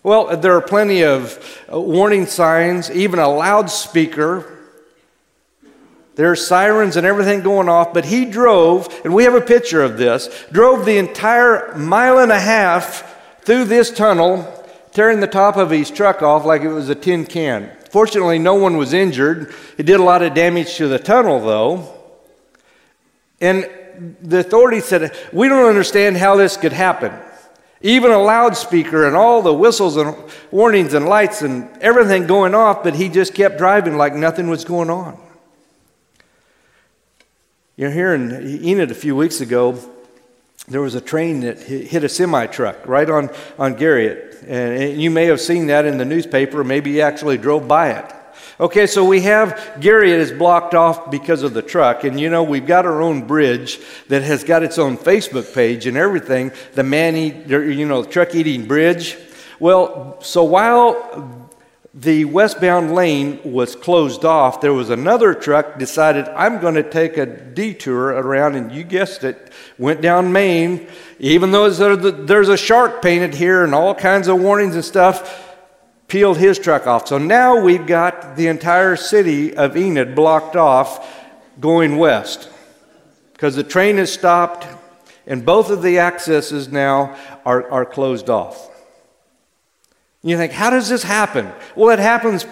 Well, 0.03 0.37
there 0.37 0.55
are 0.55 0.61
plenty 0.61 1.03
of 1.03 1.38
uh, 1.73 1.81
warning 1.81 2.26
signs, 2.26 2.91
even 2.91 3.19
a 3.19 3.29
loudspeaker 3.29 4.50
There's 6.14 6.47
sirens 6.47 6.97
and 6.97 7.07
everything 7.07 7.41
going 7.41 7.69
off, 7.69 7.93
but 7.93 8.05
he 8.05 8.25
drove, 8.25 8.88
and 9.05 9.12
we 9.12 9.25
have 9.25 9.35
a 9.35 9.41
picture 9.41 9.83
of 9.83 9.99
this, 9.99 10.29
drove 10.53 10.85
the 10.85 10.99
entire 10.99 11.75
mile 11.76 12.21
and 12.21 12.31
a 12.31 12.38
half 12.38 13.13
through 13.45 13.65
this 13.65 13.91
tunnel, 13.91 14.65
tearing 14.93 15.21
the 15.21 15.27
top 15.27 15.57
of 15.57 15.71
his 15.71 15.91
truck 15.91 16.23
off 16.23 16.45
like 16.45 16.63
it 16.63 16.69
was 16.69 16.89
a 16.89 16.95
tin 16.95 17.27
can. 17.27 17.71
Fortunately, 17.91 18.39
no 18.39 18.55
one 18.55 18.77
was 18.77 18.93
injured. 18.93 19.55
It 19.79 19.85
did 19.85 20.01
a 20.01 20.03
lot 20.03 20.23
of 20.23 20.35
damage 20.35 20.75
to 20.77 20.89
the 20.89 20.99
tunnel, 20.99 21.41
though. 21.41 21.95
And 23.41 23.69
the 24.21 24.41
authorities 24.41 24.85
said, 24.85 25.17
We 25.33 25.49
don't 25.49 25.69
understand 25.69 26.17
how 26.17 26.37
this 26.37 26.57
could 26.57 26.73
happen. 26.73 27.13
Even 27.83 28.11
a 28.11 28.19
loudspeaker 28.19 29.07
and 29.07 29.15
all 29.15 29.43
the 29.43 29.53
whistles 29.53 29.97
and 29.97 30.17
warnings 30.51 30.95
and 30.95 31.07
lights 31.07 31.43
and 31.43 31.69
everything 31.83 32.27
going 32.27 32.55
off, 32.55 32.83
but 32.83 32.95
he 32.95 33.09
just 33.09 33.35
kept 33.35 33.59
driving 33.59 33.97
like 33.97 34.15
nothing 34.15 34.49
was 34.49 34.65
going 34.65 34.89
on. 34.89 35.21
You're 37.77 37.91
here 37.91 38.15
in 38.15 38.65
Enid 38.65 38.91
a 38.91 38.95
few 38.95 39.15
weeks 39.15 39.41
ago, 39.41 39.79
there 40.68 40.80
was 40.80 40.94
a 40.94 41.00
train 41.00 41.40
that 41.40 41.59
hit 41.61 42.04
a 42.04 42.09
semi 42.09 42.47
truck 42.47 42.87
right 42.87 43.09
on, 43.09 43.30
on 43.59 43.76
Garriott. 43.76 44.49
And 44.49 45.00
you 45.00 45.11
may 45.11 45.26
have 45.26 45.40
seen 45.40 45.68
that 45.68 45.85
in 45.85 45.99
the 45.99 46.04
newspaper, 46.04 46.64
maybe 46.64 46.92
you 46.92 47.00
actually 47.00 47.38
drove 47.38 47.66
by 47.66 47.90
it. 47.90 48.12
Okay, 48.61 48.87
so 48.87 49.04
we 49.04 49.23
have 49.23 49.54
Garriott 49.80 50.18
is 50.18 50.30
blocked 50.30 50.75
off 50.75 51.11
because 51.11 51.42
of 51.42 51.54
the 51.54 51.62
truck, 51.62 52.04
and 52.04 52.21
you 52.21 52.30
know 52.30 52.44
we've 52.44 52.66
got 52.66 52.87
our 52.87 53.02
own 53.02 53.26
bridge 53.26 53.80
that 54.09 54.23
has 54.23 54.44
got 54.44 54.62
its 54.62 54.78
own 54.78 54.97
Facebook 54.97 55.52
page 55.52 55.87
and 55.87 55.97
everything. 55.97 56.52
The 56.75 56.85
man 56.85 57.16
eat, 57.16 57.49
you 57.49 57.87
know, 57.87 58.04
truck 58.04 58.35
eating 58.35 58.66
bridge. 58.66 59.16
Well, 59.59 60.21
so 60.21 60.44
while 60.44 61.50
the 61.94 62.25
westbound 62.26 62.94
lane 62.94 63.40
was 63.44 63.75
closed 63.75 64.25
off, 64.25 64.61
there 64.61 64.73
was 64.73 64.90
another 64.90 65.35
truck 65.35 65.78
decided 65.78 66.28
I'm 66.28 66.61
going 66.61 66.75
to 66.75 66.88
take 66.88 67.16
a 67.16 67.26
detour 67.26 68.09
around, 68.09 68.54
and 68.54 68.71
you 68.71 68.85
guessed 68.85 69.25
it, 69.25 69.52
went 69.78 70.00
down 70.00 70.33
Maine, 70.33 70.87
Even 71.19 71.50
though 71.50 71.69
there's 71.69 72.49
a 72.49 72.57
shark 72.57 73.02
painted 73.02 73.35
here 73.35 73.64
and 73.64 73.75
all 73.75 73.95
kinds 73.95 74.28
of 74.28 74.40
warnings 74.40 74.75
and 74.75 74.85
stuff, 74.85 75.57
peeled 76.09 76.38
his 76.38 76.59
truck 76.59 76.87
off. 76.87 77.09
So 77.09 77.19
now 77.19 77.61
we've 77.61 77.87
got 77.87 78.37
the 78.37 78.47
entire 78.49 78.97
city 78.97 79.57
of 79.57 79.76
Enid 79.76 80.14
blocked 80.14 80.57
off 80.57 81.11
going 81.61 81.97
west 81.97 82.49
because 83.33 83.57
the 83.57 83.64
train 83.64 83.97
has 83.97 84.12
stopped 84.12 84.66
and 85.26 85.45
both 85.45 85.71
of 85.71 85.83
the 85.83 85.99
accesses 85.99 86.69
now 86.69 87.16
are, 87.45 87.71
are 87.71 87.87
closed 87.87 88.28
off. 88.28 88.71
You 90.23 90.37
think, 90.37 90.52
how 90.52 90.71
does 90.71 90.88
this 90.88 91.02
happen? 91.02 91.50
Well, 91.75 91.90
it 91.90 91.99
happens 91.99 92.47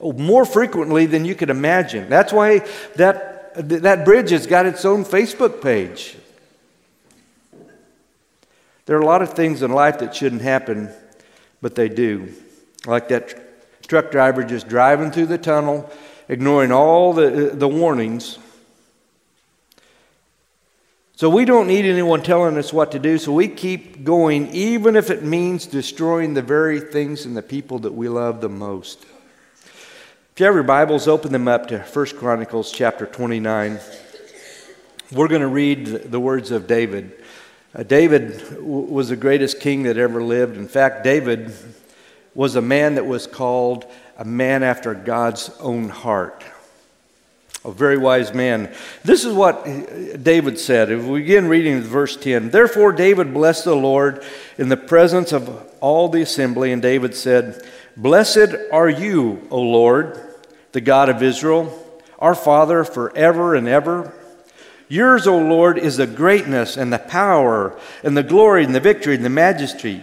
more 0.00 0.44
frequently 0.44 1.06
than 1.06 1.24
you 1.24 1.34
could 1.34 1.50
imagine. 1.50 2.08
That's 2.08 2.32
why 2.32 2.60
that, 2.96 3.52
that 3.54 4.04
bridge 4.04 4.30
has 4.30 4.46
got 4.46 4.66
its 4.66 4.84
own 4.84 5.04
Facebook 5.04 5.62
page. 5.62 6.16
There 8.90 8.98
are 8.98 9.02
a 9.02 9.06
lot 9.06 9.22
of 9.22 9.34
things 9.34 9.62
in 9.62 9.70
life 9.70 10.00
that 10.00 10.16
shouldn't 10.16 10.42
happen, 10.42 10.90
but 11.62 11.76
they 11.76 11.88
do. 11.88 12.34
Like 12.86 13.06
that 13.10 13.86
truck 13.86 14.10
driver 14.10 14.42
just 14.42 14.66
driving 14.66 15.12
through 15.12 15.26
the 15.26 15.38
tunnel, 15.38 15.88
ignoring 16.26 16.72
all 16.72 17.12
the, 17.12 17.52
the 17.54 17.68
warnings. 17.68 18.40
So 21.14 21.30
we 21.30 21.44
don't 21.44 21.68
need 21.68 21.84
anyone 21.84 22.24
telling 22.24 22.58
us 22.58 22.72
what 22.72 22.90
to 22.90 22.98
do, 22.98 23.16
so 23.16 23.30
we 23.30 23.46
keep 23.46 24.02
going, 24.02 24.48
even 24.48 24.96
if 24.96 25.08
it 25.08 25.22
means 25.22 25.66
destroying 25.66 26.34
the 26.34 26.42
very 26.42 26.80
things 26.80 27.24
and 27.24 27.36
the 27.36 27.42
people 27.42 27.78
that 27.78 27.94
we 27.94 28.08
love 28.08 28.40
the 28.40 28.48
most. 28.48 29.04
If 30.32 30.32
you 30.40 30.46
have 30.46 30.54
your 30.56 30.64
Bibles, 30.64 31.06
open 31.06 31.30
them 31.30 31.46
up 31.46 31.68
to 31.68 31.78
1 31.78 32.06
Chronicles 32.16 32.72
chapter 32.72 33.06
29. 33.06 33.78
We're 35.12 35.28
going 35.28 35.42
to 35.42 35.46
read 35.46 35.86
the 36.10 36.18
words 36.18 36.50
of 36.50 36.66
David. 36.66 37.19
Uh, 37.74 37.82
David 37.84 38.60
was 38.60 39.10
the 39.10 39.16
greatest 39.16 39.60
king 39.60 39.84
that 39.84 39.96
ever 39.96 40.22
lived. 40.22 40.56
In 40.56 40.66
fact, 40.66 41.04
David 41.04 41.52
was 42.34 42.56
a 42.56 42.62
man 42.62 42.96
that 42.96 43.06
was 43.06 43.26
called 43.26 43.84
a 44.18 44.24
man 44.24 44.62
after 44.62 44.94
God's 44.94 45.50
own 45.60 45.88
heart. 45.88 46.44
A 47.64 47.70
very 47.70 47.98
wise 47.98 48.32
man. 48.32 48.74
This 49.04 49.24
is 49.24 49.34
what 49.34 49.64
David 50.22 50.58
said. 50.58 50.90
If 50.90 51.04
we 51.04 51.20
begin 51.20 51.46
reading 51.46 51.82
verse 51.82 52.16
10 52.16 52.50
Therefore, 52.50 52.90
David 52.92 53.34
blessed 53.34 53.66
the 53.66 53.76
Lord 53.76 54.24
in 54.56 54.68
the 54.68 54.76
presence 54.76 55.32
of 55.32 55.70
all 55.80 56.08
the 56.08 56.22
assembly, 56.22 56.72
and 56.72 56.80
David 56.80 57.14
said, 57.14 57.62
Blessed 57.96 58.54
are 58.72 58.88
you, 58.88 59.46
O 59.50 59.60
Lord, 59.60 60.18
the 60.72 60.80
God 60.80 61.08
of 61.08 61.22
Israel, 61.22 61.86
our 62.18 62.34
Father 62.34 62.82
forever 62.82 63.54
and 63.54 63.68
ever. 63.68 64.14
Yours, 64.90 65.28
O 65.28 65.38
Lord, 65.38 65.78
is 65.78 65.98
the 65.98 66.06
greatness 66.08 66.76
and 66.76 66.92
the 66.92 66.98
power 66.98 67.78
and 68.02 68.16
the 68.16 68.24
glory 68.24 68.64
and 68.64 68.74
the 68.74 68.80
victory 68.80 69.14
and 69.14 69.24
the 69.24 69.30
majesty. 69.30 70.02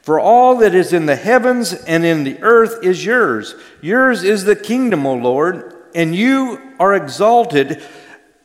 For 0.00 0.18
all 0.18 0.56
that 0.56 0.74
is 0.74 0.94
in 0.94 1.04
the 1.04 1.16
heavens 1.16 1.74
and 1.74 2.02
in 2.02 2.24
the 2.24 2.42
earth 2.42 2.82
is 2.82 3.04
yours. 3.04 3.54
Yours 3.82 4.24
is 4.24 4.44
the 4.44 4.56
kingdom, 4.56 5.06
O 5.06 5.12
Lord, 5.12 5.76
and 5.94 6.16
you 6.16 6.72
are 6.80 6.94
exalted 6.94 7.82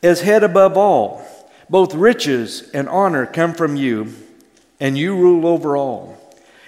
as 0.04 0.20
head 0.20 0.44
above 0.44 0.76
all. 0.76 1.26
Both 1.70 1.96
riches 1.96 2.70
and 2.74 2.90
honor 2.90 3.26
come 3.26 3.54
from 3.54 3.78
you, 3.78 4.14
and 4.82 4.98
you 4.98 5.16
rule 5.16 5.48
over 5.48 5.78
all. 5.78 6.17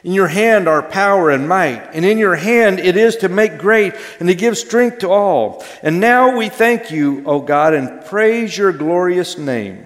In 0.04 0.14
your 0.14 0.28
hand 0.28 0.68
are 0.68 0.82
power 0.82 1.30
and 1.30 1.50
might, 1.50 1.94
and 1.94 2.06
in 2.06 2.18
your 2.18 2.36
hand 2.36 2.80
it 2.80 2.96
is 2.96 3.18
to 3.18 3.30
make 3.30 3.58
great 3.58 3.94
and 4.20 4.30
to 4.30 4.36
give 4.36 4.58
strength 4.58 5.00
to 5.00 5.10
all. 5.10 5.64
And 5.84 6.00
now 6.00 6.38
we 6.38 6.48
thank 6.48 6.90
you, 6.92 7.24
O 7.26 7.42
God, 7.42 7.74
and 7.74 8.06
praise 8.06 8.58
your 8.58 8.72
glorious 8.72 9.38
name. 9.38 9.86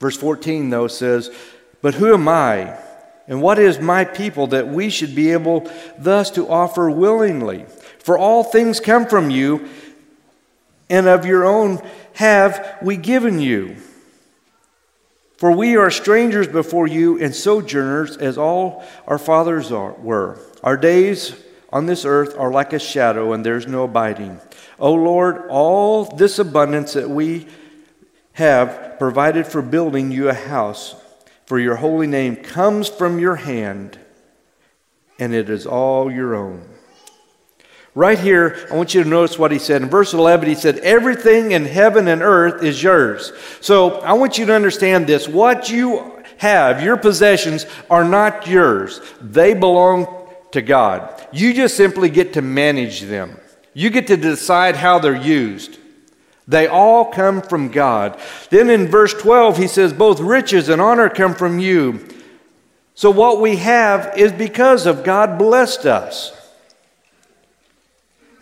Verse 0.00 0.16
14, 0.16 0.70
though, 0.70 0.88
says, 0.88 1.30
But 1.80 1.94
who 1.94 2.12
am 2.12 2.26
I? 2.26 2.76
And 3.28 3.40
what 3.40 3.60
is 3.60 3.78
my 3.78 4.04
people 4.04 4.48
that 4.48 4.66
we 4.66 4.90
should 4.90 5.14
be 5.14 5.30
able 5.30 5.70
thus 5.96 6.32
to 6.32 6.48
offer 6.48 6.90
willingly? 6.90 7.66
For 8.00 8.18
all 8.18 8.42
things 8.42 8.80
come 8.80 9.06
from 9.06 9.30
you, 9.30 9.68
and 10.90 11.06
of 11.06 11.24
your 11.24 11.44
own 11.44 11.80
have 12.14 12.78
we 12.82 12.96
given 12.96 13.38
you. 13.38 13.76
For 15.42 15.50
we 15.50 15.76
are 15.76 15.90
strangers 15.90 16.46
before 16.46 16.86
you 16.86 17.18
and 17.18 17.34
sojourners, 17.34 18.16
as 18.16 18.38
all 18.38 18.84
our 19.08 19.18
fathers 19.18 19.72
are, 19.72 19.90
were. 19.94 20.38
Our 20.62 20.76
days 20.76 21.34
on 21.72 21.86
this 21.86 22.04
earth 22.04 22.38
are 22.38 22.52
like 22.52 22.72
a 22.72 22.78
shadow, 22.78 23.32
and 23.32 23.44
there's 23.44 23.66
no 23.66 23.82
abiding. 23.82 24.40
O 24.78 24.94
Lord, 24.94 25.48
all 25.48 26.04
this 26.04 26.38
abundance 26.38 26.92
that 26.92 27.10
we 27.10 27.48
have 28.34 28.94
provided 29.00 29.48
for 29.48 29.62
building 29.62 30.12
you 30.12 30.28
a 30.28 30.32
house 30.32 30.94
for 31.44 31.58
your 31.58 31.74
holy 31.74 32.06
name 32.06 32.36
comes 32.36 32.88
from 32.88 33.18
your 33.18 33.34
hand, 33.34 33.98
and 35.18 35.34
it 35.34 35.50
is 35.50 35.66
all 35.66 36.08
your 36.08 36.36
own. 36.36 36.71
Right 37.94 38.18
here, 38.18 38.66
I 38.70 38.74
want 38.76 38.94
you 38.94 39.02
to 39.02 39.08
notice 39.08 39.38
what 39.38 39.52
he 39.52 39.58
said. 39.58 39.82
In 39.82 39.90
verse 39.90 40.14
11, 40.14 40.48
he 40.48 40.54
said, 40.54 40.78
Everything 40.78 41.52
in 41.52 41.66
heaven 41.66 42.08
and 42.08 42.22
earth 42.22 42.62
is 42.62 42.82
yours. 42.82 43.32
So 43.60 44.00
I 44.00 44.14
want 44.14 44.38
you 44.38 44.46
to 44.46 44.54
understand 44.54 45.06
this. 45.06 45.28
What 45.28 45.68
you 45.68 46.22
have, 46.38 46.82
your 46.82 46.96
possessions, 46.96 47.66
are 47.90 48.04
not 48.04 48.46
yours, 48.46 49.00
they 49.20 49.52
belong 49.52 50.06
to 50.52 50.62
God. 50.62 51.26
You 51.32 51.52
just 51.52 51.76
simply 51.76 52.08
get 52.08 52.32
to 52.34 52.42
manage 52.42 53.02
them, 53.02 53.38
you 53.74 53.90
get 53.90 54.06
to 54.06 54.16
decide 54.16 54.76
how 54.76 54.98
they're 54.98 55.14
used. 55.14 55.78
They 56.48 56.66
all 56.66 57.04
come 57.04 57.40
from 57.40 57.68
God. 57.68 58.18
Then 58.50 58.68
in 58.68 58.88
verse 58.88 59.14
12, 59.14 59.58
he 59.58 59.68
says, 59.68 59.92
Both 59.92 60.18
riches 60.18 60.68
and 60.68 60.80
honor 60.80 61.08
come 61.08 61.34
from 61.34 61.58
you. 61.58 62.06
So 62.94 63.10
what 63.10 63.40
we 63.40 63.56
have 63.56 64.18
is 64.18 64.32
because 64.32 64.86
of 64.86 65.04
God 65.04 65.38
blessed 65.38 65.86
us. 65.86 66.41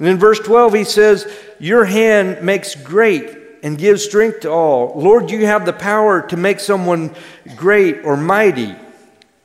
And 0.01 0.09
in 0.09 0.17
verse 0.17 0.41
12, 0.41 0.75
he 0.75 0.85
says, 0.85 1.31
Your 1.59 1.85
hand 1.85 2.43
makes 2.43 2.75
great 2.75 3.37
and 3.63 3.77
gives 3.77 4.03
strength 4.03 4.41
to 4.41 4.51
all. 4.51 4.99
Lord, 4.99 5.31
you 5.31 5.45
have 5.45 5.67
the 5.67 5.75
power 5.75 6.23
to 6.29 6.37
make 6.39 6.59
someone 6.59 7.15
great 7.55 8.03
or 8.05 8.17
mighty. 8.17 8.75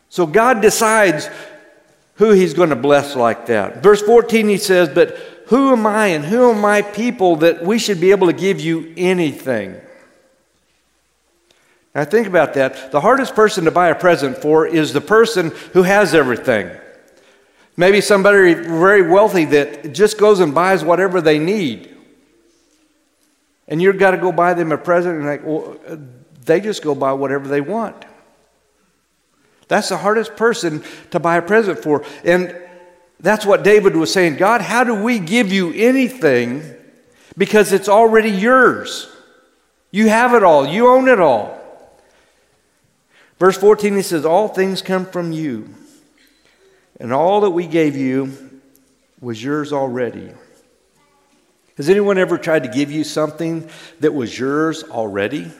So 0.07 0.25
God 0.25 0.61
decides 0.61 1.29
who 2.15 2.31
he's 2.31 2.53
going 2.53 2.69
to 2.69 2.77
bless 2.77 3.17
like 3.17 3.47
that. 3.47 3.83
Verse 3.83 4.01
14, 4.01 4.47
he 4.47 4.57
says, 4.57 4.87
But 4.87 5.17
who 5.47 5.73
am 5.73 5.85
I 5.85 6.07
and 6.07 6.23
who 6.23 6.49
are 6.49 6.55
my 6.55 6.81
people 6.81 7.35
that 7.37 7.61
we 7.61 7.77
should 7.77 7.99
be 7.99 8.11
able 8.11 8.27
to 8.27 8.33
give 8.33 8.61
you 8.61 8.93
anything? 8.95 9.75
Now, 11.93 12.05
think 12.05 12.27
about 12.27 12.53
that. 12.53 12.93
The 12.93 13.01
hardest 13.01 13.35
person 13.35 13.65
to 13.65 13.71
buy 13.71 13.89
a 13.89 13.95
present 13.95 14.37
for 14.37 14.65
is 14.65 14.93
the 14.93 15.01
person 15.01 15.51
who 15.73 15.83
has 15.83 16.15
everything. 16.15 16.71
Maybe 17.77 18.01
somebody 18.01 18.53
very 18.53 19.01
wealthy 19.01 19.45
that 19.45 19.93
just 19.93 20.17
goes 20.17 20.39
and 20.39 20.53
buys 20.53 20.83
whatever 20.83 21.21
they 21.21 21.39
need. 21.39 21.93
And 23.67 23.81
you've 23.81 23.97
got 23.97 24.11
to 24.11 24.17
go 24.17 24.31
buy 24.31 24.53
them 24.53 24.71
a 24.71 24.77
present, 24.77 25.17
and 25.17 25.25
like, 25.25 25.45
well, 25.45 25.77
they 26.45 26.59
just 26.61 26.83
go 26.83 26.95
buy 26.95 27.13
whatever 27.13 27.47
they 27.47 27.61
want. 27.61 28.05
That's 29.67 29.89
the 29.89 29.97
hardest 29.97 30.35
person 30.35 30.83
to 31.11 31.19
buy 31.19 31.37
a 31.37 31.41
present 31.41 31.79
for. 31.79 32.05
And 32.23 32.55
that's 33.19 33.45
what 33.45 33.63
David 33.63 33.95
was 33.95 34.13
saying 34.13 34.35
God, 34.37 34.61
how 34.61 34.83
do 34.83 34.93
we 34.93 35.19
give 35.19 35.51
you 35.51 35.73
anything 35.73 36.75
because 37.37 37.73
it's 37.73 37.89
already 37.89 38.29
yours. 38.29 39.09
You 39.91 40.09
have 40.09 40.33
it 40.33 40.43
all, 40.43 40.67
you 40.67 40.87
own 40.87 41.07
it 41.07 41.19
all. 41.19 41.61
Verse 43.39 43.57
14, 43.57 43.95
he 43.95 44.01
says, 44.01 44.25
All 44.25 44.47
things 44.47 44.81
come 44.81 45.05
from 45.05 45.31
you, 45.31 45.73
and 46.99 47.11
all 47.11 47.41
that 47.41 47.51
we 47.51 47.67
gave 47.67 47.95
you 47.95 48.51
was 49.19 49.43
yours 49.43 49.73
already. 49.73 50.31
Has 51.77 51.89
anyone 51.89 52.17
ever 52.17 52.37
tried 52.37 52.63
to 52.63 52.69
give 52.69 52.91
you 52.91 53.03
something 53.03 53.69
that 53.99 54.13
was 54.13 54.37
yours 54.37 54.83
already? 54.83 55.51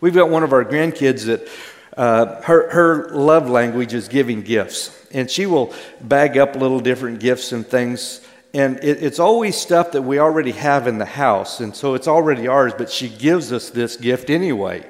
We've 0.00 0.14
got 0.14 0.28
one 0.28 0.42
of 0.42 0.52
our 0.52 0.64
grandkids 0.64 1.26
that 1.26 1.48
uh, 1.96 2.40
her, 2.42 2.70
her 2.70 3.10
love 3.10 3.48
language 3.48 3.94
is 3.94 4.08
giving 4.08 4.42
gifts. 4.42 4.96
And 5.12 5.30
she 5.30 5.46
will 5.46 5.74
bag 6.00 6.38
up 6.38 6.56
little 6.56 6.80
different 6.80 7.20
gifts 7.20 7.52
and 7.52 7.66
things. 7.66 8.26
And 8.54 8.78
it, 8.78 9.02
it's 9.02 9.18
always 9.18 9.56
stuff 9.56 9.92
that 9.92 10.02
we 10.02 10.18
already 10.18 10.52
have 10.52 10.86
in 10.86 10.98
the 10.98 11.04
house. 11.04 11.60
And 11.60 11.74
so 11.76 11.94
it's 11.94 12.08
already 12.08 12.48
ours, 12.48 12.72
but 12.76 12.90
she 12.90 13.08
gives 13.08 13.52
us 13.52 13.70
this 13.70 13.96
gift 13.96 14.30
anyway. 14.30 14.88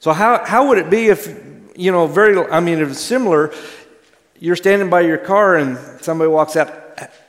So, 0.00 0.12
how, 0.12 0.44
how 0.44 0.68
would 0.68 0.78
it 0.78 0.90
be 0.90 1.08
if, 1.08 1.28
you 1.80 1.90
know, 1.90 2.06
very, 2.06 2.36
I 2.50 2.60
mean, 2.60 2.78
it's 2.78 3.00
similar, 3.00 3.54
you're 4.38 4.56
standing 4.56 4.90
by 4.90 5.00
your 5.00 5.18
car 5.18 5.56
and 5.56 5.78
somebody 6.02 6.28
walks 6.28 6.56
out, 6.56 6.72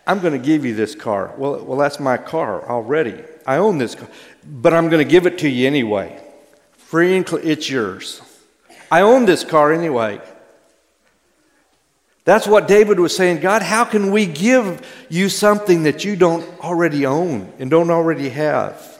I'm 0.05 0.19
going 0.19 0.33
to 0.33 0.45
give 0.45 0.65
you 0.65 0.75
this 0.75 0.93
car. 0.93 1.33
Well, 1.37 1.63
well, 1.63 1.77
that's 1.77 1.99
my 1.99 2.17
car 2.17 2.69
already. 2.69 3.23
I 3.45 3.57
own 3.57 3.77
this 3.77 3.95
car, 3.95 4.09
but 4.45 4.73
I'm 4.73 4.89
going 4.89 5.05
to 5.05 5.09
give 5.09 5.25
it 5.25 5.37
to 5.39 5.49
you 5.49 5.67
anyway. 5.67 6.21
Free 6.77 7.15
and 7.15 7.25
clear, 7.25 7.43
it's 7.43 7.69
yours. 7.69 8.21
I 8.91 9.01
own 9.01 9.25
this 9.25 9.45
car 9.45 9.71
anyway. 9.71 10.19
That's 12.25 12.45
what 12.45 12.67
David 12.67 12.99
was 12.99 13.15
saying. 13.15 13.39
God, 13.39 13.61
how 13.61 13.85
can 13.85 14.11
we 14.11 14.25
give 14.25 14.85
you 15.09 15.29
something 15.29 15.83
that 15.83 16.03
you 16.03 16.15
don't 16.17 16.45
already 16.59 17.05
own 17.05 17.51
and 17.57 17.71
don't 17.71 17.89
already 17.89 18.29
have? 18.29 18.99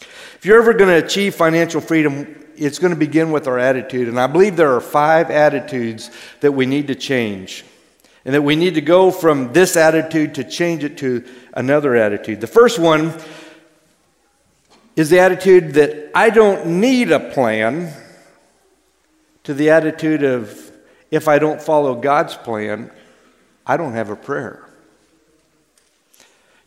If 0.00 0.44
you're 0.44 0.60
ever 0.60 0.74
going 0.74 0.90
to 0.90 1.06
achieve 1.06 1.34
financial 1.36 1.80
freedom, 1.80 2.34
it's 2.58 2.78
going 2.78 2.92
to 2.92 2.98
begin 2.98 3.30
with 3.30 3.46
our 3.46 3.58
attitude. 3.58 4.08
And 4.08 4.18
I 4.18 4.26
believe 4.26 4.56
there 4.56 4.74
are 4.74 4.80
five 4.80 5.30
attitudes 5.30 6.10
that 6.40 6.52
we 6.52 6.66
need 6.66 6.88
to 6.88 6.94
change. 6.94 7.64
And 8.24 8.34
that 8.34 8.42
we 8.42 8.56
need 8.56 8.74
to 8.74 8.80
go 8.80 9.10
from 9.10 9.52
this 9.52 9.76
attitude 9.76 10.34
to 10.34 10.44
change 10.44 10.84
it 10.84 10.98
to 10.98 11.24
another 11.54 11.96
attitude. 11.96 12.40
The 12.40 12.46
first 12.46 12.78
one 12.78 13.14
is 14.96 15.10
the 15.10 15.20
attitude 15.20 15.74
that 15.74 16.10
I 16.14 16.30
don't 16.30 16.80
need 16.80 17.10
a 17.12 17.20
plan, 17.20 17.92
to 19.44 19.54
the 19.54 19.70
attitude 19.70 20.24
of 20.24 20.70
if 21.10 21.26
I 21.26 21.38
don't 21.38 21.62
follow 21.62 21.94
God's 21.94 22.34
plan, 22.34 22.90
I 23.66 23.78
don't 23.78 23.94
have 23.94 24.10
a 24.10 24.16
prayer. 24.16 24.67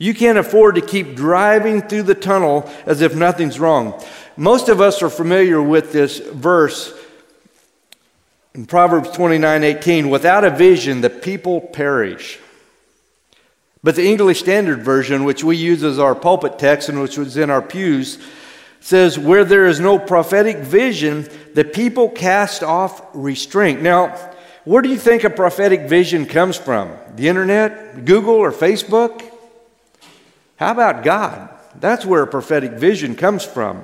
You 0.02 0.16
can't 0.16 0.40
afford 0.40 0.74
to 0.76 0.82
keep 0.82 1.16
driving 1.16 1.84
through 1.84 2.02
the 2.04 2.16
tunnel 2.16 2.68
as 2.88 3.02
if 3.02 3.14
nothing's 3.14 3.60
wrong. 3.60 4.04
Most 4.36 4.68
of 4.68 4.82
us 4.82 5.04
are 5.04 5.12
familiar 5.12 5.62
with 5.62 5.92
this 5.92 6.18
verse 6.18 6.92
in 8.56 8.66
Proverbs 8.66 9.12
29 9.12 9.64
18. 9.64 10.10
Without 10.10 10.44
a 10.44 10.50
vision, 10.50 11.02
the 11.02 11.12
people 11.12 11.62
perish. 11.62 12.40
But 13.84 13.96
the 13.96 14.08
English 14.08 14.40
Standard 14.40 14.82
Version, 14.82 15.24
which 15.24 15.44
we 15.44 15.56
use 15.56 15.84
as 15.84 16.00
our 16.00 16.16
pulpit 16.16 16.58
text 16.58 16.90
and 16.90 17.00
which 17.00 17.20
was 17.20 17.38
in 17.38 17.52
our 17.52 17.62
pews, 17.62 18.18
says, 18.80 19.20
Where 19.20 19.46
there 19.46 19.68
is 19.68 19.80
no 19.80 20.00
prophetic 20.00 20.58
vision, 20.58 21.30
the 21.54 21.64
people 21.64 22.10
cast 22.10 22.64
off 22.64 23.04
restraint. 23.14 23.84
Now, 23.84 24.16
where 24.66 24.82
do 24.82 24.90
you 24.90 24.98
think 24.98 25.24
a 25.26 25.30
prophetic 25.30 25.82
vision 25.82 26.26
comes 26.26 26.58
from? 26.58 26.92
The 27.18 27.28
internet, 27.28 28.04
Google, 28.04 28.34
or 28.34 28.52
Facebook? 28.52 29.31
How 30.62 30.74
about 30.74 31.04
God? 31.04 31.50
That's 31.80 32.06
where 32.06 32.22
a 32.22 32.28
prophetic 32.28 32.74
vision 32.74 33.16
comes 33.16 33.44
from. 33.44 33.84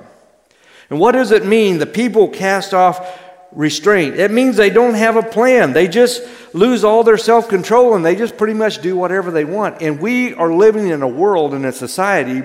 And 0.91 0.99
what 0.99 1.13
does 1.13 1.31
it 1.31 1.43
mean? 1.43 1.79
The 1.79 1.87
people 1.87 2.27
cast 2.27 2.71
off 2.71 3.19
restraint. 3.51 4.17
It 4.17 4.29
means 4.29 4.57
they 4.57 4.69
don't 4.69 4.93
have 4.93 5.15
a 5.15 5.23
plan. 5.23 5.73
They 5.73 5.87
just 5.87 6.21
lose 6.53 6.83
all 6.83 7.03
their 7.03 7.17
self 7.17 7.49
control 7.49 7.95
and 7.95 8.05
they 8.05 8.15
just 8.15 8.37
pretty 8.37 8.53
much 8.53 8.79
do 8.83 8.95
whatever 8.95 9.31
they 9.31 9.43
want. 9.43 9.81
And 9.81 9.99
we 9.99 10.35
are 10.35 10.53
living 10.53 10.89
in 10.89 11.01
a 11.01 11.07
world 11.07 11.55
and 11.55 11.65
a 11.65 11.71
society 11.71 12.43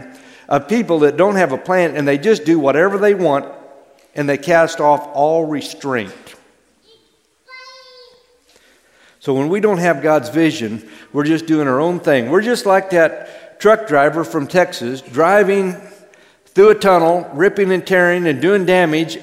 of 0.48 0.66
people 0.66 1.00
that 1.00 1.18
don't 1.18 1.36
have 1.36 1.52
a 1.52 1.58
plan 1.58 1.94
and 1.94 2.08
they 2.08 2.16
just 2.16 2.46
do 2.46 2.58
whatever 2.58 2.96
they 2.96 3.12
want 3.12 3.44
and 4.14 4.26
they 4.26 4.38
cast 4.38 4.80
off 4.80 5.10
all 5.12 5.44
restraint. 5.44 6.14
So 9.20 9.34
when 9.34 9.50
we 9.50 9.60
don't 9.60 9.76
have 9.76 10.02
God's 10.02 10.30
vision, 10.30 10.88
we're 11.12 11.24
just 11.24 11.44
doing 11.44 11.68
our 11.68 11.80
own 11.80 12.00
thing. 12.00 12.30
We're 12.30 12.40
just 12.40 12.64
like 12.64 12.88
that 12.90 13.41
truck 13.62 13.86
driver 13.86 14.24
from 14.24 14.44
Texas 14.44 15.00
driving 15.00 15.76
through 16.46 16.70
a 16.70 16.74
tunnel, 16.74 17.30
ripping 17.32 17.70
and 17.70 17.86
tearing 17.86 18.26
and 18.26 18.42
doing 18.42 18.66
damage, 18.66 19.18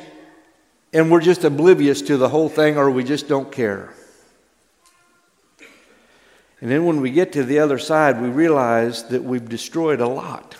and 0.93 1.11
we're 1.11 1.19
just 1.19 1.43
oblivious 1.43 2.01
to 2.01 2.15
the 2.15 2.29
whole 2.29 2.47
thing 2.47 2.77
or 2.77 2.89
we 2.89 3.03
just 3.03 3.27
don't 3.27 3.51
care. 3.51 3.93
And 6.61 6.71
then 6.71 6.85
when 6.85 7.01
we 7.01 7.11
get 7.11 7.33
to 7.33 7.43
the 7.43 7.59
other 7.59 7.77
side, 7.77 8.21
we 8.21 8.29
realize 8.29 9.03
that 9.09 9.25
we've 9.25 9.49
destroyed 9.49 9.99
a 9.99 10.07
lot. 10.07 10.55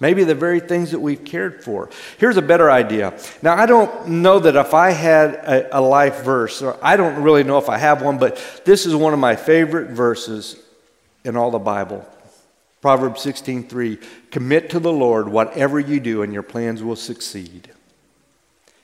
Maybe 0.00 0.22
the 0.22 0.36
very 0.36 0.60
things 0.60 0.92
that 0.92 1.00
we've 1.00 1.24
cared 1.24 1.64
for. 1.64 1.90
Here's 2.18 2.36
a 2.36 2.42
better 2.42 2.70
idea. 2.70 3.18
Now, 3.42 3.56
I 3.56 3.66
don't 3.66 4.06
know 4.06 4.38
that 4.38 4.54
if 4.54 4.72
I 4.72 4.92
had 4.92 5.34
a, 5.34 5.78
a, 5.78 5.80
life 5.80 6.22
verse, 6.22 6.62
or 6.62 6.78
I 6.80 6.96
don't 6.96 7.24
really 7.24 7.42
know 7.42 7.58
if 7.58 7.68
I 7.68 7.78
have 7.78 8.02
one, 8.02 8.18
but 8.18 8.40
this 8.64 8.86
is 8.86 8.94
one 8.94 9.12
of 9.12 9.18
my 9.18 9.34
favorite 9.34 9.90
verses 9.90 10.62
in 11.24 11.36
all 11.36 11.50
the 11.50 11.58
Bible. 11.58 12.06
Proverbs 12.80 13.20
16:3 13.22 13.98
Commit 14.30 14.70
to 14.70 14.80
the 14.80 14.92
Lord 14.92 15.28
whatever 15.28 15.80
you 15.80 16.00
do 16.00 16.22
and 16.22 16.32
your 16.32 16.42
plans 16.42 16.82
will 16.82 16.96
succeed. 16.96 17.70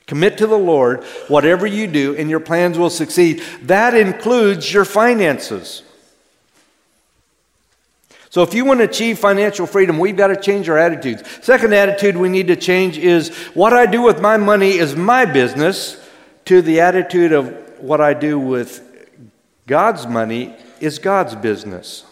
Commit 0.07 0.37
to 0.39 0.47
the 0.47 0.59
Lord 0.59 1.03
whatever 1.29 1.67
you 1.67 1.87
do 1.87 2.15
and 2.15 2.29
your 2.29 2.41
plans 2.41 2.79
will 2.79 2.91
succeed. 2.91 3.43
That 3.63 3.95
includes 3.95 4.73
your 4.73 4.85
finances. 4.85 5.83
So, 8.35 8.43
if 8.43 8.53
you 8.53 8.65
want 8.65 8.81
to 8.81 8.85
achieve 8.85 9.21
financial 9.21 9.65
freedom, 9.65 10.01
we've 10.01 10.17
got 10.17 10.27
to 10.27 10.37
change 10.37 10.69
our 10.69 10.77
attitudes. 10.77 11.23
Second 11.41 11.73
attitude 11.73 12.17
we 12.17 12.29
need 12.29 12.49
to 12.49 12.57
change 12.57 12.99
is 12.99 13.29
what 13.55 13.73
I 13.73 13.87
do 13.87 14.03
with 14.03 14.21
my 14.21 14.37
money 14.37 14.73
is 14.73 14.97
my 14.97 15.25
business, 15.25 16.01
to 16.47 16.61
the 16.61 16.81
attitude 16.81 17.33
of 17.33 17.81
what 17.81 18.01
I 18.01 18.13
do 18.13 18.39
with 18.39 18.83
God's 19.67 20.07
money 20.07 20.55
is 20.81 20.99
God's 20.99 21.35
business. 21.37 22.05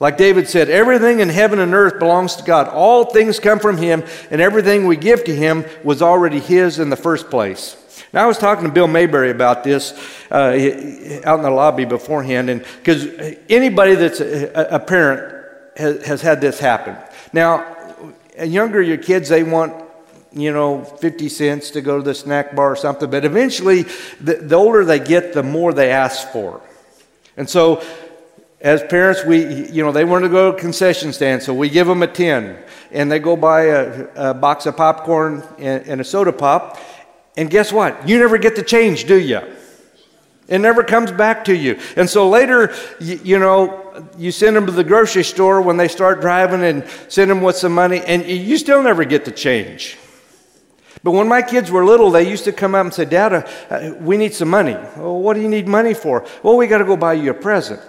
Like 0.00 0.16
David 0.16 0.48
said, 0.48 0.68
everything 0.68 1.20
in 1.20 1.28
heaven 1.28 1.60
and 1.60 1.74
earth 1.74 1.98
belongs 1.98 2.36
to 2.36 2.42
God. 2.42 2.68
All 2.68 3.04
things 3.04 3.38
come 3.38 3.60
from 3.60 3.76
Him, 3.76 4.02
and 4.30 4.40
everything 4.40 4.86
we 4.86 4.96
give 4.96 5.24
to 5.24 5.34
Him 5.34 5.64
was 5.84 6.02
already 6.02 6.40
His 6.40 6.78
in 6.78 6.90
the 6.90 6.96
first 6.96 7.30
place. 7.30 7.76
Now, 8.12 8.24
I 8.24 8.26
was 8.26 8.36
talking 8.36 8.66
to 8.66 8.72
Bill 8.72 8.88
Mayberry 8.88 9.30
about 9.30 9.64
this 9.64 9.92
uh, 10.30 11.20
out 11.24 11.38
in 11.38 11.42
the 11.42 11.50
lobby 11.50 11.84
beforehand, 11.84 12.50
and 12.50 12.64
because 12.78 13.06
anybody 13.48 13.94
that's 13.94 14.20
a, 14.20 14.50
a 14.72 14.78
parent 14.78 15.46
has, 15.76 16.04
has, 16.04 16.20
had 16.20 16.40
this 16.40 16.58
happen. 16.58 16.96
Now, 17.32 17.76
younger 18.42 18.82
your 18.82 18.98
kids, 18.98 19.28
they 19.28 19.42
want 19.42 19.72
you 20.32 20.52
know 20.52 20.84
50 20.84 21.28
cents 21.28 21.70
to 21.70 21.80
go 21.80 21.98
to 21.98 22.02
the 22.02 22.14
snack 22.14 22.54
bar 22.54 22.72
or 22.72 22.76
something, 22.76 23.10
but 23.10 23.24
eventually, 23.24 23.82
the, 24.20 24.34
the 24.42 24.56
older 24.56 24.84
they 24.84 24.98
get, 24.98 25.32
the 25.32 25.42
more 25.42 25.72
they 25.72 25.90
ask 25.90 26.28
for. 26.28 26.60
And 27.36 27.48
so, 27.48 27.82
as 28.62 28.80
parents, 28.84 29.24
we, 29.24 29.68
you 29.70 29.82
know, 29.82 29.90
they 29.90 30.04
want 30.04 30.22
to 30.22 30.28
go 30.28 30.52
to 30.52 30.58
concession 30.58 31.12
stand, 31.12 31.42
so 31.42 31.52
we 31.52 31.68
give 31.68 31.88
them 31.88 32.02
a 32.02 32.06
10. 32.06 32.56
And 32.92 33.10
they 33.10 33.18
go 33.18 33.36
buy 33.36 33.62
a, 33.64 34.30
a 34.30 34.34
box 34.34 34.66
of 34.66 34.76
popcorn 34.76 35.42
and, 35.58 35.86
and, 35.88 36.00
a 36.00 36.04
soda 36.04 36.32
pop. 36.32 36.78
And 37.36 37.50
guess 37.50 37.72
what? 37.72 38.08
You 38.08 38.18
never 38.18 38.38
get 38.38 38.54
the 38.54 38.62
change, 38.62 39.06
do 39.06 39.18
you? 39.18 39.40
It 40.46 40.58
never 40.58 40.84
comes 40.84 41.10
back 41.10 41.46
to 41.46 41.56
you. 41.56 41.80
And 41.96 42.08
so 42.08 42.28
later, 42.28 42.72
you, 43.00 43.20
you, 43.24 43.38
know, 43.40 44.08
you 44.16 44.30
send 44.30 44.54
them 44.54 44.66
to 44.66 44.72
the 44.72 44.84
grocery 44.84 45.24
store 45.24 45.60
when 45.60 45.76
they 45.76 45.88
start 45.88 46.20
driving 46.20 46.62
and 46.62 46.86
send 47.08 47.32
them 47.32 47.42
with 47.42 47.56
some 47.56 47.74
money, 47.74 48.00
and 48.00 48.24
you 48.24 48.58
still 48.58 48.82
never 48.82 49.04
get 49.04 49.24
the 49.24 49.32
change. 49.32 49.98
But 51.02 51.12
when 51.12 51.26
my 51.26 51.42
kids 51.42 51.68
were 51.68 51.84
little, 51.84 52.12
they 52.12 52.28
used 52.28 52.44
to 52.44 52.52
come 52.52 52.76
up 52.76 52.84
and 52.84 52.94
say, 52.94 53.06
Dad, 53.06 53.32
uh, 53.32 53.94
we 53.98 54.16
need 54.16 54.34
some 54.34 54.50
money. 54.50 54.74
What 54.74 55.34
do 55.34 55.40
you 55.40 55.48
need 55.48 55.66
money 55.66 55.94
for? 55.94 56.24
Well, 56.44 56.56
we 56.56 56.68
got 56.68 56.78
to 56.78 56.84
go 56.84 56.96
buy 56.96 57.14
you 57.14 57.32
a 57.32 57.34
present. 57.34 57.80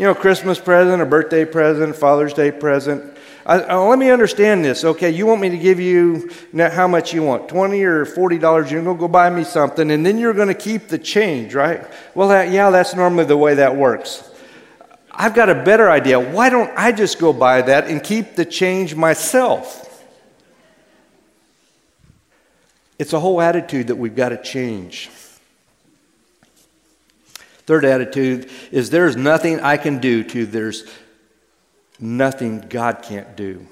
You 0.00 0.06
know, 0.06 0.14
Christmas 0.14 0.58
present, 0.58 1.02
a 1.02 1.04
birthday 1.04 1.44
present, 1.44 1.94
Father's 1.94 2.32
Day 2.32 2.50
present. 2.50 3.18
I, 3.44 3.60
I, 3.60 3.76
let 3.76 3.98
me 3.98 4.08
understand 4.08 4.64
this. 4.64 4.82
Okay, 4.82 5.10
you 5.10 5.26
want 5.26 5.42
me 5.42 5.50
to 5.50 5.58
give 5.58 5.78
you 5.78 6.30
how 6.56 6.88
much 6.88 7.12
you 7.12 7.22
want, 7.22 7.50
twenty 7.50 7.82
or 7.82 8.06
forty 8.06 8.38
dollars? 8.38 8.72
You're 8.72 8.82
to 8.82 8.94
go 8.94 9.08
buy 9.08 9.28
me 9.28 9.44
something, 9.44 9.90
and 9.90 10.06
then 10.06 10.16
you're 10.16 10.32
to 10.48 10.54
keep 10.54 10.88
the 10.88 10.96
change, 10.96 11.54
right? 11.54 11.86
Well, 12.14 12.28
that, 12.28 12.50
yeah, 12.50 12.70
that's 12.70 12.94
normally 12.94 13.26
the 13.26 13.36
way 13.36 13.56
that 13.56 13.76
works. 13.76 14.26
I've 15.10 15.34
got 15.34 15.50
a 15.50 15.54
better 15.54 15.90
idea. 15.90 16.18
Why 16.18 16.48
don't 16.48 16.72
I 16.78 16.92
just 16.92 17.18
go 17.18 17.34
buy 17.34 17.60
that 17.60 17.88
and 17.88 18.02
keep 18.02 18.36
the 18.36 18.46
change 18.46 18.94
myself? 18.94 20.02
It's 22.98 23.12
a 23.12 23.20
whole 23.20 23.42
attitude 23.42 23.88
that 23.88 23.96
we've 23.96 24.16
got 24.16 24.30
to 24.30 24.42
change. 24.42 25.10
Third 27.66 27.84
attitude 27.84 28.50
is 28.70 28.90
there's 28.90 29.16
nothing 29.16 29.60
I 29.60 29.76
can 29.76 29.98
do 29.98 30.24
to 30.24 30.46
there's 30.46 30.84
nothing 31.98 32.60
God 32.68 33.02
can't 33.02 33.36
do. 33.36 33.66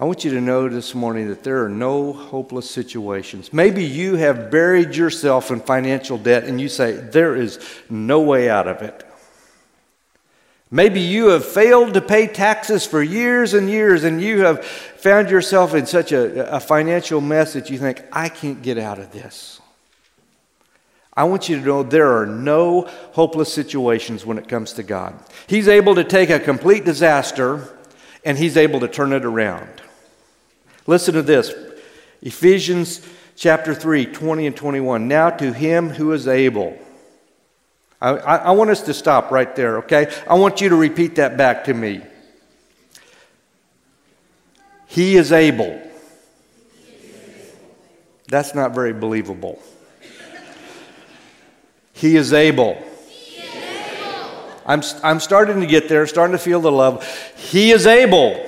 I 0.00 0.04
want 0.04 0.24
you 0.24 0.30
to 0.30 0.40
know 0.40 0.68
this 0.68 0.94
morning 0.94 1.28
that 1.28 1.42
there 1.42 1.64
are 1.64 1.68
no 1.68 2.12
hopeless 2.12 2.70
situations. 2.70 3.52
Maybe 3.52 3.84
you 3.84 4.14
have 4.14 4.48
buried 4.48 4.94
yourself 4.94 5.50
in 5.50 5.58
financial 5.58 6.16
debt 6.16 6.44
and 6.44 6.60
you 6.60 6.68
say, 6.68 6.92
There 6.92 7.34
is 7.34 7.58
no 7.90 8.20
way 8.20 8.48
out 8.48 8.68
of 8.68 8.80
it. 8.82 9.04
Maybe 10.70 11.00
you 11.00 11.28
have 11.28 11.44
failed 11.44 11.94
to 11.94 12.00
pay 12.00 12.28
taxes 12.28 12.86
for 12.86 13.02
years 13.02 13.54
and 13.54 13.68
years 13.68 14.04
and 14.04 14.22
you 14.22 14.44
have 14.44 14.64
found 14.64 15.30
yourself 15.30 15.74
in 15.74 15.86
such 15.86 16.12
a, 16.12 16.54
a 16.54 16.60
financial 16.60 17.20
mess 17.20 17.54
that 17.54 17.68
you 17.68 17.78
think, 17.78 18.02
I 18.12 18.28
can't 18.28 18.62
get 18.62 18.78
out 18.78 19.00
of 19.00 19.10
this. 19.10 19.60
I 21.18 21.24
want 21.24 21.48
you 21.48 21.58
to 21.58 21.66
know 21.66 21.82
there 21.82 22.16
are 22.16 22.26
no 22.26 22.82
hopeless 23.10 23.52
situations 23.52 24.24
when 24.24 24.38
it 24.38 24.46
comes 24.46 24.74
to 24.74 24.84
God. 24.84 25.18
He's 25.48 25.66
able 25.66 25.96
to 25.96 26.04
take 26.04 26.30
a 26.30 26.38
complete 26.38 26.84
disaster 26.84 27.76
and 28.24 28.38
He's 28.38 28.56
able 28.56 28.78
to 28.78 28.86
turn 28.86 29.12
it 29.12 29.24
around. 29.24 29.68
Listen 30.86 31.14
to 31.14 31.22
this 31.22 31.52
Ephesians 32.22 33.04
chapter 33.34 33.74
3, 33.74 34.06
20 34.06 34.46
and 34.46 34.56
21. 34.56 35.08
Now 35.08 35.30
to 35.30 35.52
him 35.52 35.88
who 35.88 36.12
is 36.12 36.28
able. 36.28 36.78
I, 38.00 38.10
I, 38.10 38.36
I, 38.36 38.50
want 38.52 38.70
us 38.70 38.82
to 38.82 38.94
stop 38.94 39.32
right 39.32 39.56
there, 39.56 39.78
okay? 39.78 40.14
I 40.30 40.34
want 40.34 40.60
you 40.60 40.68
to 40.68 40.76
repeat 40.76 41.16
that 41.16 41.36
back 41.36 41.64
to 41.64 41.74
me. 41.74 42.00
He 44.86 45.16
is 45.16 45.32
able. 45.32 45.82
That's 48.28 48.54
not 48.54 48.72
very 48.72 48.92
believable. 48.92 49.60
He 51.98 52.14
is 52.14 52.32
able. 52.32 52.80
I'm, 54.64 54.82
I'm 55.02 55.18
starting 55.18 55.60
to 55.62 55.66
get 55.66 55.88
there, 55.88 56.06
starting 56.06 56.36
to 56.36 56.38
feel 56.38 56.60
the 56.60 56.70
love. 56.70 57.04
He 57.36 57.72
is 57.72 57.88
able. 57.88 58.44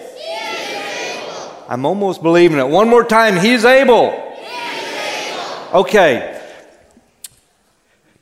I'm 1.69 1.85
almost 1.85 2.23
believing 2.23 2.59
it. 2.59 2.69
One 2.69 2.89
more 2.89 3.03
time. 3.03 3.37
He's 3.37 3.65
able. 3.65 4.13
able. 4.13 5.81
Okay. 5.81 6.41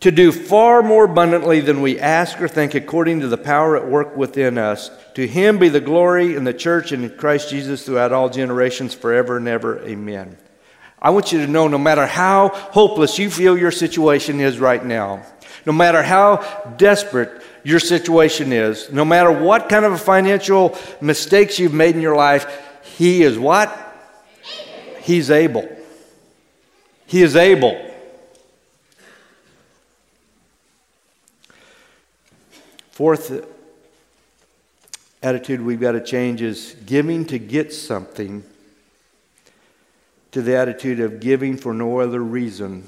To 0.00 0.10
do 0.10 0.32
far 0.32 0.82
more 0.82 1.04
abundantly 1.04 1.60
than 1.60 1.82
we 1.82 2.00
ask 2.00 2.40
or 2.40 2.48
think, 2.48 2.74
according 2.74 3.20
to 3.20 3.28
the 3.28 3.36
power 3.36 3.76
at 3.76 3.86
work 3.86 4.16
within 4.16 4.56
us. 4.56 4.90
To 5.14 5.26
him 5.26 5.58
be 5.58 5.68
the 5.68 5.80
glory 5.80 6.36
in 6.36 6.44
the 6.44 6.54
church 6.54 6.90
and 6.92 7.04
in 7.04 7.18
Christ 7.18 7.50
Jesus 7.50 7.84
throughout 7.84 8.12
all 8.12 8.30
generations, 8.30 8.94
forever 8.94 9.36
and 9.36 9.46
ever. 9.46 9.78
Amen. 9.80 10.38
I 11.00 11.10
want 11.10 11.32
you 11.32 11.44
to 11.44 11.46
know 11.46 11.68
no 11.68 11.78
matter 11.78 12.06
how 12.06 12.48
hopeless 12.48 13.18
you 13.18 13.30
feel 13.30 13.56
your 13.56 13.70
situation 13.70 14.40
is 14.40 14.58
right 14.58 14.84
now, 14.84 15.24
no 15.64 15.72
matter 15.72 16.02
how 16.02 16.38
desperate 16.76 17.42
your 17.62 17.78
situation 17.78 18.52
is, 18.52 18.90
no 18.92 19.04
matter 19.04 19.30
what 19.30 19.68
kind 19.68 19.84
of 19.84 20.00
financial 20.00 20.76
mistakes 21.00 21.58
you've 21.58 21.74
made 21.74 21.94
in 21.94 22.00
your 22.00 22.16
life, 22.16 22.46
he 22.96 23.22
is 23.22 23.38
what? 23.38 23.76
He's 25.02 25.30
able. 25.30 25.68
He 27.06 27.22
is 27.22 27.36
able. 27.36 27.84
Fourth 32.90 33.46
attitude 35.22 35.60
we've 35.60 35.80
got 35.80 35.92
to 35.92 36.00
change 36.00 36.42
is 36.42 36.74
giving 36.84 37.24
to 37.26 37.38
get 37.38 37.72
something 37.72 38.42
to 40.32 40.42
the 40.42 40.56
attitude 40.56 41.00
of 41.00 41.20
giving 41.20 41.56
for 41.56 41.72
no 41.72 42.00
other 42.00 42.22
reason 42.22 42.84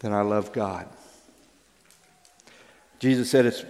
than 0.00 0.12
I 0.12 0.22
love 0.22 0.52
God. 0.52 0.88
Jesus 2.98 3.30
said 3.30 3.46
it's 3.46 3.64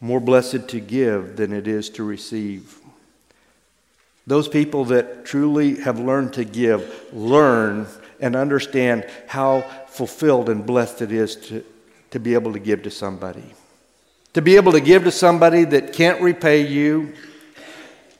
more 0.00 0.20
blessed 0.20 0.68
to 0.68 0.80
give 0.80 1.36
than 1.36 1.52
it 1.52 1.66
is 1.66 1.90
to 1.90 2.04
receive. 2.04 2.78
Those 4.26 4.48
people 4.48 4.84
that 4.86 5.24
truly 5.24 5.76
have 5.80 5.98
learned 5.98 6.34
to 6.34 6.44
give 6.44 7.12
learn 7.12 7.86
and 8.20 8.36
understand 8.36 9.06
how 9.26 9.62
fulfilled 9.88 10.48
and 10.48 10.64
blessed 10.64 11.02
it 11.02 11.10
is 11.12 11.36
to, 11.36 11.64
to 12.10 12.20
be 12.20 12.34
able 12.34 12.52
to 12.52 12.58
give 12.58 12.82
to 12.82 12.90
somebody. 12.90 13.54
To 14.34 14.42
be 14.42 14.56
able 14.56 14.72
to 14.72 14.80
give 14.80 15.04
to 15.04 15.10
somebody 15.10 15.64
that 15.64 15.92
can't 15.92 16.20
repay 16.20 16.66
you, 16.66 17.14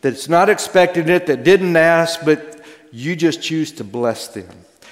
that's 0.01 0.29
not 0.29 0.49
expecting 0.49 1.09
it, 1.09 1.27
that 1.27 1.45
didn't 1.45 1.77
ask, 1.77 2.25
but 2.25 2.60
you 2.93 3.17
just 3.17 3.43
choose 3.43 3.73
to 3.73 3.85
bless 3.85 4.29
them. 4.29 4.49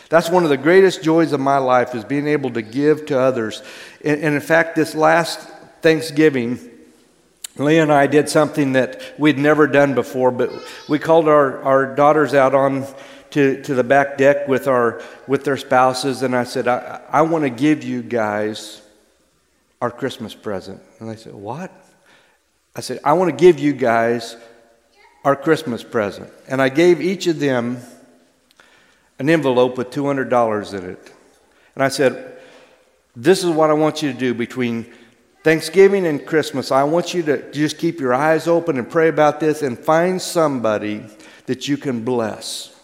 That's 0.08 0.30
one 0.30 0.44
of 0.44 0.50
the 0.50 0.56
greatest 0.56 1.02
joys 1.02 1.32
of 1.32 1.40
my 1.40 1.58
life 1.58 1.94
is 1.94 2.04
being 2.04 2.26
able 2.26 2.50
to 2.52 2.62
give 2.62 3.06
to 3.06 3.18
others. 3.18 3.62
And, 4.02 4.22
and 4.22 4.34
in 4.34 4.40
fact, 4.40 4.74
this 4.74 4.94
last 4.94 5.40
Thanksgiving, 5.82 6.58
Leah 7.56 7.82
and 7.82 7.92
I 7.92 8.06
did 8.06 8.28
something 8.28 8.72
that 8.72 9.02
we'd 9.18 9.38
never 9.38 9.66
done 9.66 9.94
before, 9.94 10.30
but 10.30 10.50
we 10.88 10.98
called 10.98 11.28
our, 11.28 11.62
our 11.62 11.94
daughters 11.94 12.32
out 12.32 12.54
on 12.54 12.86
to, 13.30 13.62
to 13.62 13.74
the 13.74 13.84
back 13.84 14.16
deck 14.16 14.48
with, 14.48 14.66
our, 14.68 15.02
with 15.26 15.44
their 15.44 15.56
spouses, 15.56 16.22
and 16.22 16.34
I 16.34 16.44
said, 16.44 16.66
I, 16.66 17.02
I 17.10 17.22
want 17.22 17.44
to 17.44 17.50
give 17.50 17.84
you 17.84 18.02
guys 18.02 18.80
our 19.80 19.90
Christmas 19.90 20.34
present. 20.34 20.80
And 20.98 21.10
they 21.10 21.16
said, 21.16 21.34
What? 21.34 21.70
I 22.74 22.80
said, 22.80 23.00
I 23.04 23.14
want 23.14 23.30
to 23.30 23.36
give 23.36 23.58
you 23.58 23.72
guys 23.72 24.36
our 25.24 25.36
Christmas 25.36 25.82
present. 25.82 26.30
And 26.48 26.62
I 26.62 26.68
gave 26.68 27.00
each 27.00 27.26
of 27.26 27.40
them 27.40 27.78
an 29.18 29.28
envelope 29.28 29.76
with 29.76 29.90
$200 29.90 30.78
in 30.78 30.90
it. 30.90 31.12
And 31.74 31.82
I 31.82 31.88
said, 31.88 32.38
This 33.16 33.42
is 33.42 33.50
what 33.50 33.70
I 33.70 33.74
want 33.74 34.02
you 34.02 34.12
to 34.12 34.18
do 34.18 34.34
between 34.34 34.86
Thanksgiving 35.44 36.06
and 36.06 36.26
Christmas, 36.26 36.72
I 36.72 36.82
want 36.84 37.14
you 37.14 37.22
to 37.22 37.50
just 37.52 37.78
keep 37.78 38.00
your 38.00 38.12
eyes 38.12 38.48
open 38.48 38.76
and 38.76 38.90
pray 38.90 39.08
about 39.08 39.40
this 39.40 39.62
and 39.62 39.78
find 39.78 40.20
somebody 40.20 41.04
that 41.46 41.68
you 41.68 41.76
can 41.76 42.04
bless 42.04 42.74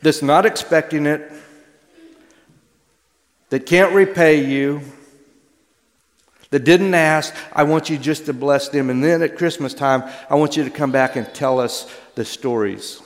that's 0.00 0.22
not 0.22 0.46
expecting 0.46 1.06
it, 1.06 1.32
that 3.48 3.66
can't 3.66 3.94
repay 3.94 4.44
you, 4.44 4.82
that 6.54 6.62
didn't 6.62 6.94
ask. 6.94 7.34
I 7.52 7.64
want 7.64 7.90
you 7.90 7.98
just 7.98 8.26
to 8.26 8.32
bless 8.32 8.68
them. 8.68 8.88
And 8.88 9.02
then 9.02 9.22
at 9.22 9.36
Christmas 9.36 9.74
time, 9.74 10.04
I 10.30 10.36
want 10.36 10.56
you 10.56 10.62
to 10.62 10.70
come 10.70 10.92
back 10.92 11.16
and 11.16 11.26
tell 11.34 11.58
us 11.58 11.92
the 12.14 12.24
stories. 12.24 13.02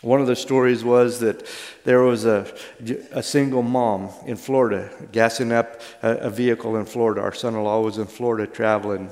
One 0.00 0.22
of 0.22 0.26
the 0.26 0.34
stories 0.34 0.82
was 0.82 1.20
that 1.20 1.46
there 1.84 2.00
was 2.00 2.24
a, 2.24 2.50
a 3.12 3.22
single 3.22 3.62
mom 3.62 4.08
in 4.24 4.36
Florida 4.38 4.90
gassing 5.12 5.52
up 5.52 5.82
a, 6.02 6.12
a 6.12 6.30
vehicle 6.30 6.76
in 6.76 6.86
Florida. 6.86 7.20
Our 7.20 7.34
son 7.34 7.54
in 7.54 7.62
law 7.62 7.82
was 7.82 7.98
in 7.98 8.06
Florida 8.06 8.50
traveling, 8.50 9.10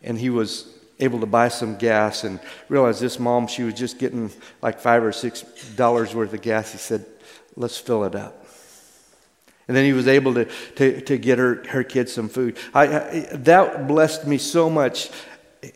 and 0.00 0.16
he 0.16 0.30
was 0.30 0.78
able 1.00 1.18
to 1.18 1.26
buy 1.26 1.48
some 1.48 1.76
gas 1.76 2.22
and 2.22 2.38
realized 2.68 3.00
this 3.00 3.18
mom, 3.18 3.48
she 3.48 3.64
was 3.64 3.74
just 3.74 3.98
getting 3.98 4.30
like 4.62 4.78
five 4.78 5.02
or 5.02 5.10
six 5.10 5.42
dollars 5.74 6.14
worth 6.14 6.32
of 6.32 6.40
gas. 6.40 6.70
He 6.70 6.78
said, 6.78 7.04
Let's 7.56 7.78
fill 7.78 8.04
it 8.04 8.14
up. 8.14 8.47
And 9.68 9.76
then 9.76 9.84
he 9.84 9.92
was 9.92 10.08
able 10.08 10.34
to, 10.34 10.46
to, 10.76 11.00
to 11.02 11.18
get 11.18 11.38
her, 11.38 11.62
her 11.68 11.84
kids 11.84 12.12
some 12.12 12.28
food. 12.28 12.56
I, 12.72 12.86
I, 12.86 13.28
that 13.32 13.86
blessed 13.86 14.26
me 14.26 14.38
so 14.38 14.70
much 14.70 15.10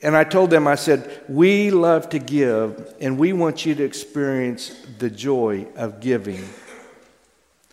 and 0.02 0.16
I 0.16 0.24
told 0.24 0.50
them, 0.50 0.68
I 0.68 0.76
said, 0.76 1.22
we 1.28 1.70
love 1.70 2.08
to 2.10 2.18
give, 2.18 2.94
and 3.00 3.18
we 3.18 3.32
want 3.32 3.66
you 3.66 3.74
to 3.74 3.82
experience 3.82 4.70
the 4.98 5.10
joy 5.10 5.66
of 5.76 6.00
giving 6.00 6.44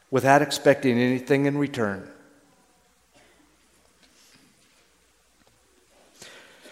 without 0.10 0.42
expecting 0.42 0.98
anything 0.98 1.46
in 1.46 1.58
return. 1.58 2.10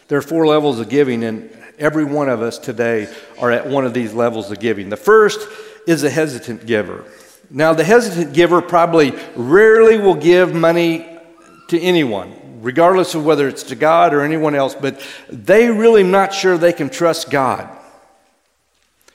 There 0.07 0.17
are 0.17 0.23
four 0.23 0.47
levels 0.47 0.79
of 0.79 0.89
giving, 0.89 1.23
and 1.23 1.51
every 1.77 2.05
one 2.05 2.29
of 2.29 2.41
us 2.41 2.57
today 2.57 3.13
are 3.39 3.51
at 3.51 3.67
one 3.67 3.85
of 3.85 3.93
these 3.93 4.13
levels 4.13 4.49
of 4.49 4.59
giving. 4.59 4.89
The 4.89 4.97
first 4.97 5.47
is 5.85 6.03
a 6.03 6.09
hesitant 6.09 6.65
giver. 6.65 7.05
Now, 7.49 7.73
the 7.73 7.83
hesitant 7.83 8.33
giver 8.33 8.61
probably 8.61 9.13
rarely 9.35 9.97
will 9.97 10.15
give 10.15 10.53
money 10.53 11.07
to 11.69 11.79
anyone 11.79 12.37
regardless 12.61 13.15
of 13.15 13.25
whether 13.25 13.47
it's 13.47 13.63
to 13.63 13.75
God 13.75 14.13
or 14.13 14.21
anyone 14.21 14.55
else, 14.55 14.75
but 14.75 15.01
they 15.29 15.69
really 15.69 16.03
not 16.03 16.33
sure 16.33 16.57
they 16.57 16.73
can 16.73 16.89
trust 16.89 17.29
God. 17.29 17.69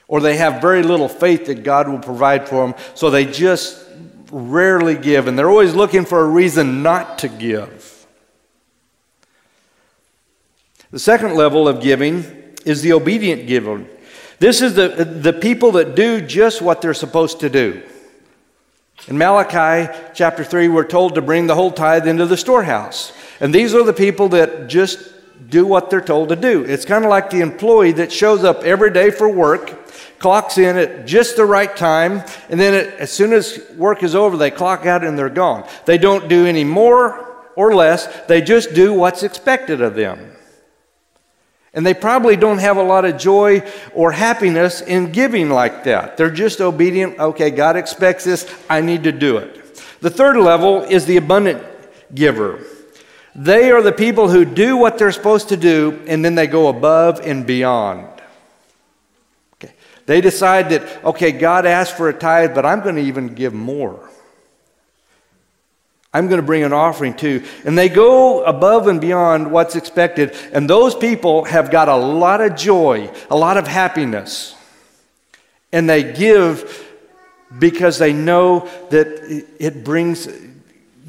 Or 0.07 0.19
they 0.21 0.37
have 0.37 0.61
very 0.61 0.83
little 0.83 1.09
faith 1.09 1.45
that 1.45 1.63
God 1.63 1.87
will 1.87 1.99
provide 1.99 2.47
for 2.47 2.65
them, 2.65 2.75
so 2.95 3.09
they 3.09 3.25
just 3.25 3.85
rarely 4.31 4.95
give, 4.95 5.27
and 5.27 5.37
they're 5.37 5.49
always 5.49 5.75
looking 5.75 6.05
for 6.05 6.21
a 6.21 6.27
reason 6.27 6.83
not 6.83 7.19
to 7.19 7.27
give. 7.27 8.07
The 10.91 10.99
second 10.99 11.35
level 11.35 11.67
of 11.67 11.81
giving 11.81 12.23
is 12.65 12.81
the 12.81 12.93
obedient 12.93 13.47
giver. 13.47 13.85
This 14.39 14.61
is 14.61 14.75
the, 14.75 14.87
the 14.89 15.33
people 15.33 15.73
that 15.73 15.95
do 15.95 16.21
just 16.21 16.61
what 16.61 16.81
they're 16.81 16.93
supposed 16.93 17.39
to 17.41 17.49
do. 17.49 17.83
In 19.07 19.17
Malachi 19.17 19.91
chapter 20.13 20.43
3, 20.43 20.69
we're 20.69 20.85
told 20.85 21.15
to 21.15 21.21
bring 21.21 21.47
the 21.47 21.55
whole 21.55 21.71
tithe 21.71 22.07
into 22.07 22.25
the 22.25 22.37
storehouse. 22.37 23.11
And 23.41 23.53
these 23.53 23.75
are 23.75 23.83
the 23.83 23.93
people 23.93 24.29
that 24.29 24.67
just 24.67 25.11
do 25.49 25.65
what 25.65 25.89
they're 25.89 25.99
told 25.99 26.29
to 26.29 26.37
do. 26.37 26.63
It's 26.63 26.85
kind 26.85 27.03
of 27.03 27.09
like 27.09 27.29
the 27.29 27.41
employee 27.41 27.91
that 27.93 28.13
shows 28.13 28.45
up 28.45 28.63
every 28.63 28.91
day 28.91 29.11
for 29.11 29.27
work 29.27 29.83
clocks 30.19 30.57
in 30.57 30.77
at 30.77 31.05
just 31.05 31.35
the 31.35 31.43
right 31.43 31.75
time, 31.75 32.23
and 32.49 32.57
then 32.57 32.73
it, 32.73 32.93
as 32.93 33.11
soon 33.11 33.33
as 33.33 33.59
work 33.75 34.03
is 34.03 34.15
over, 34.15 34.37
they 34.37 34.49
clock 34.49 34.85
out 34.85 35.03
and 35.03 35.19
they're 35.19 35.29
gone. 35.29 35.67
They 35.83 35.97
don't 35.97 36.29
do 36.29 36.45
any 36.45 36.63
more 36.63 37.43
or 37.57 37.75
less, 37.75 38.07
they 38.27 38.41
just 38.41 38.73
do 38.73 38.93
what's 38.93 39.21
expected 39.21 39.81
of 39.81 39.95
them. 39.95 40.32
And 41.73 41.85
they 41.85 41.93
probably 41.93 42.35
don't 42.35 42.59
have 42.59 42.77
a 42.77 42.83
lot 42.83 43.03
of 43.03 43.17
joy 43.17 43.67
or 43.93 44.11
happiness 44.11 44.81
in 44.81 45.11
giving 45.11 45.49
like 45.49 45.85
that. 45.85 46.17
They're 46.17 46.29
just 46.29 46.61
obedient. 46.61 47.17
Okay, 47.17 47.49
God 47.49 47.75
expects 47.75 48.23
this. 48.23 48.51
I 48.69 48.81
need 48.81 49.03
to 49.05 49.11
do 49.11 49.37
it. 49.37 49.59
The 49.99 50.11
third 50.11 50.37
level 50.37 50.83
is 50.83 51.05
the 51.05 51.17
abundant 51.17 51.63
giver. 52.13 52.59
They 53.35 53.71
are 53.71 53.81
the 53.81 53.91
people 53.91 54.29
who 54.29 54.45
do 54.45 54.77
what 54.77 54.99
they're 54.99 55.11
supposed 55.11 55.49
to 55.49 55.57
do 55.57 55.99
and 56.07 56.23
then 56.23 56.35
they 56.35 56.45
go 56.45 56.67
above 56.67 57.19
and 57.21 57.47
beyond. 57.47 58.07
Okay. 59.55 59.73
They 60.05 60.21
decide 60.21 60.69
that, 60.69 61.03
okay, 61.03 61.31
God 61.31 61.65
asked 61.65 61.97
for 61.97 62.09
a 62.09 62.13
tithe, 62.13 62.53
but 62.53 62.65
I'm 62.65 62.81
going 62.81 62.95
to 62.95 63.01
even 63.01 63.33
give 63.33 63.53
more. 63.53 64.11
I'm 66.13 66.27
going 66.27 66.39
to 66.39 66.45
bring 66.45 66.63
an 66.63 66.73
offering 66.73 67.15
too. 67.15 67.43
And 67.65 67.77
they 67.77 67.89
go 67.89 68.43
above 68.43 68.87
and 68.87 69.01
beyond 69.01 69.51
what's 69.51 69.75
expected. 69.75 70.35
And 70.51 70.69
those 70.69 70.93
people 70.93 71.45
have 71.45 71.71
got 71.71 71.89
a 71.89 71.95
lot 71.95 72.39
of 72.39 72.55
joy, 72.55 73.11
a 73.31 73.35
lot 73.35 73.57
of 73.57 73.67
happiness. 73.67 74.55
And 75.71 75.89
they 75.89 76.13
give 76.13 76.87
because 77.57 77.97
they 77.97 78.13
know 78.13 78.69
that 78.89 79.07
it 79.59 79.83
brings 79.83 80.27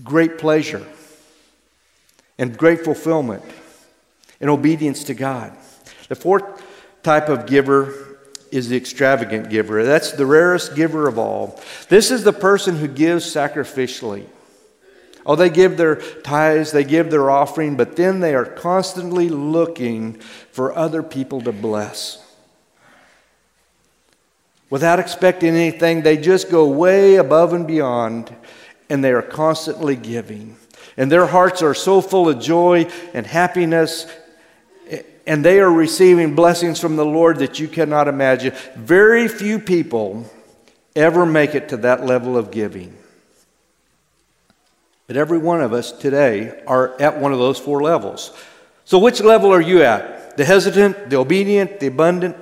great 0.03 0.39
pleasure 0.39 0.87
and 2.39 2.57
great 2.57 2.85
fulfillment 2.85 3.43
and 4.41 4.49
obedience 4.49 5.05
to 5.05 5.15
God. 5.15 5.53
The 6.09 6.15
fourth 6.15 6.63
type 7.03 7.29
of 7.29 7.47
giver 7.47 8.19
is 8.51 8.69
the 8.69 8.77
extravagant 8.77 9.51
giver. 9.51 9.85
That's 9.85 10.13
the 10.13 10.27
rarest 10.27 10.75
giver 10.75 11.09
of 11.09 11.19
all. 11.19 11.61
This 11.89 12.11
is 12.11 12.25
the 12.25 12.33
person 12.33 12.77
who 12.77 12.89
gives 12.89 13.25
sacrificially. 13.27 14.27
Oh, 15.27 15.37
they 15.37 15.49
give 15.49 15.77
their 15.77 15.97
tithes, 15.97 16.73
they 16.73 16.85
give 16.85 17.11
their 17.11 17.31
offering, 17.31 17.77
but 17.77 17.97
then 17.97 18.21
they 18.21 18.35
are 18.35 18.45
constantly 18.45 19.29
looking 19.29 20.15
for 20.51 20.77
other 20.77 21.03
people 21.03 21.41
to 21.43 21.53
bless. 21.53 22.21
Without 24.69 24.99
expecting 24.99 25.55
anything, 25.55 26.03
they 26.03 26.17
just 26.17 26.51
go 26.51 26.69
way 26.69 27.17
above 27.17 27.53
and 27.53 27.67
beyond, 27.67 28.35
and 28.91 29.03
they 29.03 29.13
are 29.13 29.23
constantly 29.23 29.97
giving. 29.97 30.57
And 30.97 31.11
their 31.11 31.27
hearts 31.27 31.63
are 31.63 31.75
so 31.75 32.01
full 32.01 32.29
of 32.29 32.41
joy 32.41 32.91
and 33.15 33.27
happiness, 33.27 34.07
and 35.27 35.45
they 35.45 35.61
are 35.61 35.73
receiving 35.73 36.35
blessings 36.35 36.79
from 36.79 36.97
the 36.97 37.07
Lord 37.07 37.39
that 37.39 37.59
you 37.59 37.67
cannot 37.67 38.09
imagine. 38.09 38.53
Very 38.75 39.27
few 39.27 39.59
people 39.59 40.31
ever 40.95 41.25
make 41.25 41.55
it 41.55 41.71
to 41.71 41.79
that 41.79 42.05
level 42.05 42.37
of 42.37 42.51
giving. 42.51 42.97
But 45.07 45.17
every 45.17 45.39
one 45.39 45.61
of 45.61 45.73
us 45.73 45.93
today 45.93 46.63
are 46.67 47.01
at 47.01 47.21
one 47.21 47.33
of 47.33 47.39
those 47.39 47.59
four 47.59 47.83
levels. 47.83 48.33
So, 48.85 48.99
which 48.99 49.21
level 49.21 49.53
are 49.53 49.61
you 49.61 49.83
at? 49.83 50.37
The 50.37 50.45
hesitant, 50.45 51.11
the 51.11 51.17
obedient, 51.17 51.81
the 51.81 51.89
abundant, 51.89 52.37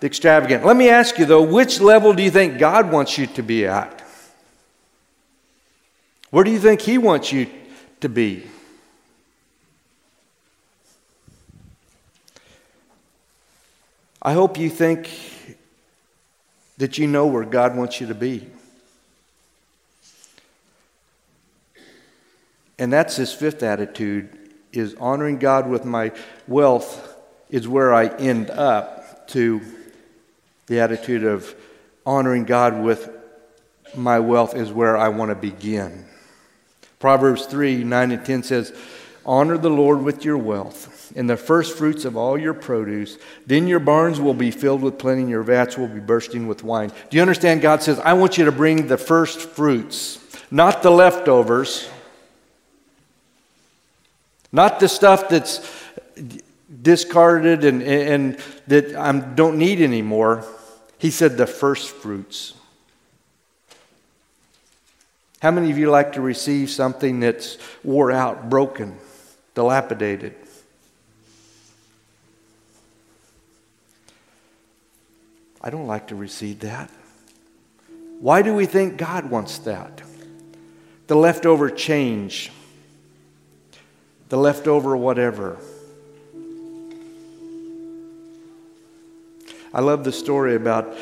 the 0.00 0.06
extravagant. 0.06 0.64
Let 0.64 0.76
me 0.76 0.88
ask 0.88 1.18
you 1.18 1.24
though, 1.24 1.42
which 1.42 1.80
level 1.80 2.12
do 2.12 2.22
you 2.22 2.30
think 2.30 2.58
God 2.58 2.90
wants 2.90 3.18
you 3.18 3.26
to 3.26 3.42
be 3.42 3.66
at? 3.66 4.02
Where 6.30 6.44
do 6.44 6.50
you 6.50 6.58
think 6.58 6.80
He 6.80 6.98
wants 6.98 7.32
you 7.32 7.48
to 8.00 8.08
be? 8.08 8.44
I 14.20 14.32
hope 14.32 14.58
you 14.58 14.68
think 14.68 15.08
that 16.76 16.98
you 16.98 17.06
know 17.06 17.26
where 17.26 17.44
God 17.44 17.76
wants 17.76 18.00
you 18.00 18.08
to 18.08 18.14
be. 18.14 18.46
And 22.78 22.92
that's 22.92 23.16
his 23.16 23.32
fifth 23.32 23.62
attitude 23.62 24.38
is 24.72 24.94
honoring 24.96 25.38
God 25.38 25.68
with 25.68 25.84
my 25.84 26.12
wealth 26.46 27.16
is 27.50 27.66
where 27.66 27.94
I 27.94 28.06
end 28.06 28.50
up 28.50 29.28
to 29.28 29.60
the 30.66 30.80
attitude 30.80 31.24
of 31.24 31.54
honoring 32.04 32.44
God 32.44 32.82
with 32.82 33.10
my 33.96 34.20
wealth 34.20 34.54
is 34.54 34.70
where 34.70 34.96
I 34.96 35.08
want 35.08 35.30
to 35.30 35.34
begin. 35.34 36.04
Proverbs 36.98 37.46
3 37.46 37.84
9 37.84 38.10
and 38.12 38.24
10 38.24 38.42
says, 38.42 38.72
Honor 39.24 39.58
the 39.58 39.70
Lord 39.70 40.02
with 40.02 40.24
your 40.24 40.38
wealth 40.38 41.12
and 41.16 41.28
the 41.28 41.36
first 41.36 41.76
fruits 41.76 42.04
of 42.04 42.16
all 42.16 42.38
your 42.38 42.54
produce. 42.54 43.18
Then 43.46 43.66
your 43.66 43.80
barns 43.80 44.20
will 44.20 44.34
be 44.34 44.50
filled 44.50 44.82
with 44.82 44.98
plenty 44.98 45.22
and 45.22 45.30
your 45.30 45.42
vats 45.42 45.76
will 45.76 45.88
be 45.88 46.00
bursting 46.00 46.46
with 46.46 46.64
wine. 46.64 46.92
Do 47.10 47.16
you 47.16 47.22
understand? 47.22 47.60
God 47.60 47.82
says, 47.82 47.98
I 48.00 48.12
want 48.14 48.38
you 48.38 48.44
to 48.44 48.52
bring 48.52 48.86
the 48.86 48.98
first 48.98 49.40
fruits, 49.40 50.18
not 50.50 50.82
the 50.82 50.90
leftovers 50.90 51.88
not 54.52 54.80
the 54.80 54.88
stuff 54.88 55.28
that's 55.28 55.60
discarded 56.82 57.64
and, 57.64 57.82
and 57.82 58.38
that 58.66 58.94
I 58.94 59.12
don't 59.12 59.58
need 59.58 59.80
anymore. 59.80 60.44
He 60.98 61.10
said 61.10 61.36
the 61.36 61.46
first 61.46 61.90
fruits. 61.90 62.54
How 65.40 65.52
many 65.52 65.70
of 65.70 65.78
you 65.78 65.90
like 65.90 66.14
to 66.14 66.20
receive 66.20 66.68
something 66.68 67.20
that's 67.20 67.58
wore 67.84 68.10
out, 68.10 68.50
broken, 68.50 68.98
dilapidated? 69.54 70.34
I 75.60 75.70
don't 75.70 75.86
like 75.86 76.08
to 76.08 76.16
receive 76.16 76.60
that. 76.60 76.90
Why 78.20 78.42
do 78.42 78.54
we 78.54 78.66
think 78.66 78.96
God 78.96 79.30
wants 79.30 79.58
that? 79.58 80.02
The 81.06 81.16
leftover 81.16 81.70
change 81.70 82.50
the 84.28 84.36
leftover 84.36 84.96
whatever. 84.96 85.58
I 89.72 89.80
love 89.80 90.04
the 90.04 90.12
story 90.12 90.54
about 90.54 90.96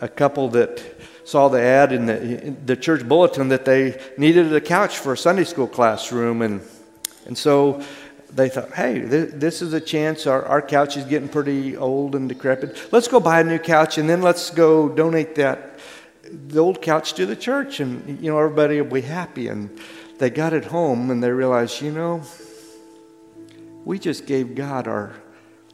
a 0.00 0.08
couple 0.08 0.48
that 0.50 0.82
saw 1.24 1.48
the 1.48 1.60
ad 1.60 1.92
in 1.92 2.06
the, 2.06 2.46
in 2.46 2.66
the 2.66 2.76
church 2.76 3.06
bulletin 3.06 3.48
that 3.48 3.64
they 3.64 4.00
needed 4.18 4.52
a 4.52 4.60
couch 4.60 4.98
for 4.98 5.14
a 5.14 5.16
Sunday 5.16 5.44
school 5.44 5.66
classroom. 5.66 6.42
And, 6.42 6.60
and 7.26 7.38
so 7.38 7.82
they 8.30 8.48
thought, 8.48 8.72
hey, 8.72 9.00
th- 9.00 9.30
this 9.34 9.62
is 9.62 9.72
a 9.72 9.80
chance. 9.80 10.26
Our, 10.26 10.44
our 10.44 10.60
couch 10.60 10.96
is 10.96 11.04
getting 11.04 11.28
pretty 11.28 11.76
old 11.76 12.14
and 12.14 12.28
decrepit. 12.28 12.92
Let's 12.92 13.08
go 13.08 13.20
buy 13.20 13.40
a 13.40 13.44
new 13.44 13.58
couch 13.58 13.96
and 13.96 14.08
then 14.08 14.22
let's 14.22 14.50
go 14.50 14.88
donate 14.88 15.36
that, 15.36 15.78
the 16.48 16.58
old 16.58 16.82
couch 16.82 17.14
to 17.14 17.26
the 17.26 17.36
church. 17.36 17.80
And, 17.80 18.20
you 18.20 18.30
know, 18.30 18.38
everybody 18.38 18.80
will 18.80 18.90
be 18.90 19.00
happy. 19.00 19.48
And 19.48 19.70
they 20.18 20.30
got 20.30 20.52
it 20.52 20.66
home 20.66 21.10
and 21.10 21.22
they 21.22 21.30
realized, 21.30 21.80
you 21.80 21.92
know, 21.92 22.22
we 23.84 23.98
just 23.98 24.26
gave 24.26 24.54
God 24.54 24.88
our 24.88 25.12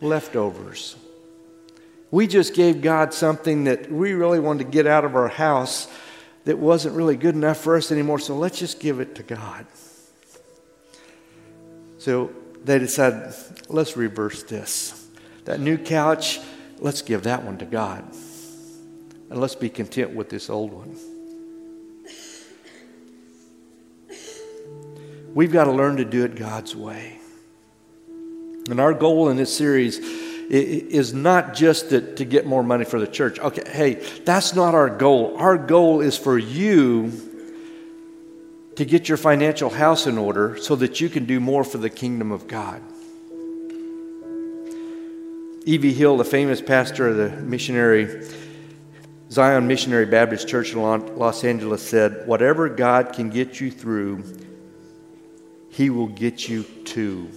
leftovers. 0.01 0.97
We 2.11 2.27
just 2.27 2.55
gave 2.55 2.83
God 2.83 3.15
something 3.15 3.65
that 3.65 3.91
we 3.91 4.13
really 4.15 4.41
wanted 4.41 4.65
to 4.65 4.71
get 4.71 4.87
out 4.87 5.05
of 5.05 5.15
our 5.15 5.29
house 5.29 5.89
that 6.45 6.59
wasn't 6.59 6.97
really 6.97 7.17
good 7.17 7.35
enough 7.35 7.59
for 7.59 7.77
us 7.77 7.93
anymore, 7.93 8.19
so 8.19 8.35
let's 8.35 8.59
just 8.59 8.81
give 8.81 8.99
it 8.99 9.15
to 9.15 9.23
God. 9.23 9.67
So 11.99 12.33
they 12.65 12.79
decided, 12.79 13.35
let's 13.69 13.97
reverse 13.97 14.43
this. 14.43 15.07
That 15.45 15.61
new 15.61 15.79
couch, 15.79 16.41
let's 16.79 17.03
give 17.03 17.25
that 17.25 17.45
one 17.45 17.59
to 17.59 17.67
God. 17.67 18.05
And 19.29 19.41
let's 19.41 19.55
be 19.55 19.69
content 19.69 20.15
with 20.15 20.29
this 20.31 20.51
old 20.51 20.73
one. 20.73 20.97
We've 25.33 25.53
got 25.53 25.65
to 25.65 25.73
learn 25.73 25.99
to 25.99 26.05
do 26.05 26.25
it 26.25 26.35
God's 26.35 26.75
way. 26.75 27.20
And 28.69 28.81
our 28.81 28.93
goal 28.93 29.29
in 29.31 29.37
this 29.37 29.55
series 29.55 29.99
is 30.51 31.15
not 31.15 31.55
just 31.55 31.91
to, 31.91 32.15
to 32.17 32.25
get 32.25 32.47
more 32.47 32.63
money 32.63 32.85
for 32.85 32.99
the 32.99 33.07
church. 33.07 33.39
Okay, 33.39 33.63
hey, 33.71 33.95
that's 34.25 34.55
not 34.55 34.75
our 34.75 34.91
goal. 34.91 35.37
Our 35.39 35.57
goal 35.57 36.01
is 36.01 36.19
for 36.19 36.37
you 36.37 37.13
to 38.77 38.85
get 38.85 39.09
your 39.09 39.19
financial 39.19 39.71
house 39.71 40.07
in 40.07 40.19
order 40.19 40.57
so 40.57 40.75
that 40.77 41.01
you 41.01 41.09
can 41.09 41.25
do 41.25 41.39
more 41.39 41.65
for 41.65 41.79
the 41.79 41.91
kingdom 41.91 42.33
of 42.33 42.49
God. 42.49 42.83
E.V. 45.67 45.93
Hill, 45.93 46.17
the 46.17 46.25
famous 46.25 46.61
pastor 46.61 47.09
of 47.09 47.17
the 47.17 47.31
missionary 47.43 48.27
Zion 49.31 49.69
Missionary 49.69 50.07
Baptist 50.07 50.49
Church 50.49 50.73
in 50.73 50.81
Los 50.81 51.45
Angeles, 51.45 51.89
said, 51.89 52.27
Whatever 52.27 52.69
God 52.69 53.13
can 53.13 53.31
get 53.31 53.61
you 53.61 53.71
through, 53.71 54.25
He 55.71 55.89
will 55.89 56.09
get 56.09 56.49
you 56.49 56.65
to. 56.65 57.31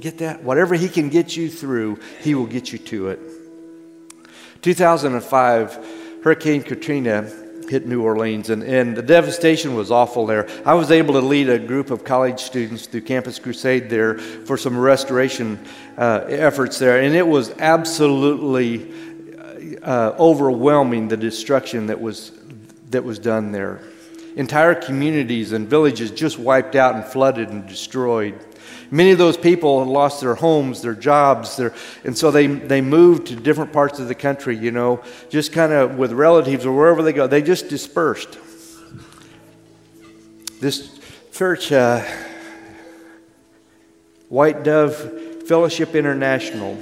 Get 0.00 0.18
that? 0.18 0.42
Whatever 0.42 0.74
He 0.74 0.88
can 0.88 1.08
get 1.08 1.36
you 1.36 1.50
through, 1.50 2.00
He 2.20 2.34
will 2.34 2.46
get 2.46 2.72
you 2.72 2.78
to 2.78 3.08
it. 3.08 3.20
2005, 4.62 6.20
Hurricane 6.22 6.62
Katrina 6.62 7.30
hit 7.68 7.86
New 7.86 8.02
Orleans, 8.02 8.50
and, 8.50 8.62
and 8.62 8.96
the 8.96 9.02
devastation 9.02 9.74
was 9.74 9.90
awful 9.90 10.26
there. 10.26 10.48
I 10.64 10.74
was 10.74 10.90
able 10.90 11.14
to 11.14 11.20
lead 11.20 11.48
a 11.48 11.58
group 11.58 11.90
of 11.90 12.04
college 12.04 12.40
students 12.40 12.86
through 12.86 13.02
Campus 13.02 13.38
Crusade 13.38 13.90
there 13.90 14.18
for 14.18 14.56
some 14.56 14.78
restoration 14.78 15.58
uh, 15.96 16.24
efforts 16.28 16.78
there, 16.78 17.00
and 17.00 17.14
it 17.14 17.26
was 17.26 17.50
absolutely 17.58 18.92
uh, 19.82 20.14
overwhelming 20.18 21.08
the 21.08 21.16
destruction 21.16 21.86
that 21.86 22.00
was, 22.00 22.32
that 22.90 23.04
was 23.04 23.18
done 23.18 23.52
there. 23.52 23.82
Entire 24.36 24.74
communities 24.74 25.52
and 25.52 25.68
villages 25.68 26.10
just 26.10 26.38
wiped 26.38 26.76
out 26.76 26.94
and 26.94 27.04
flooded 27.04 27.48
and 27.50 27.66
destroyed. 27.66 28.38
Many 28.90 29.10
of 29.10 29.18
those 29.18 29.36
people 29.36 29.80
had 29.80 29.88
lost 29.88 30.20
their 30.20 30.34
homes, 30.34 30.82
their 30.82 30.94
jobs, 30.94 31.56
their, 31.56 31.74
and 32.04 32.16
so 32.16 32.30
they, 32.30 32.46
they 32.46 32.80
moved 32.80 33.26
to 33.28 33.36
different 33.36 33.72
parts 33.72 33.98
of 33.98 34.08
the 34.08 34.14
country, 34.14 34.56
you 34.56 34.70
know, 34.70 35.02
just 35.28 35.52
kind 35.52 35.72
of 35.72 35.96
with 35.96 36.12
relatives 36.12 36.64
or 36.64 36.74
wherever 36.74 37.02
they 37.02 37.12
go. 37.12 37.26
They 37.26 37.42
just 37.42 37.68
dispersed. 37.68 38.38
This 40.60 40.98
church, 41.32 41.70
uh, 41.70 42.02
White 44.28 44.64
Dove 44.64 45.46
Fellowship 45.46 45.94
International, 45.94 46.76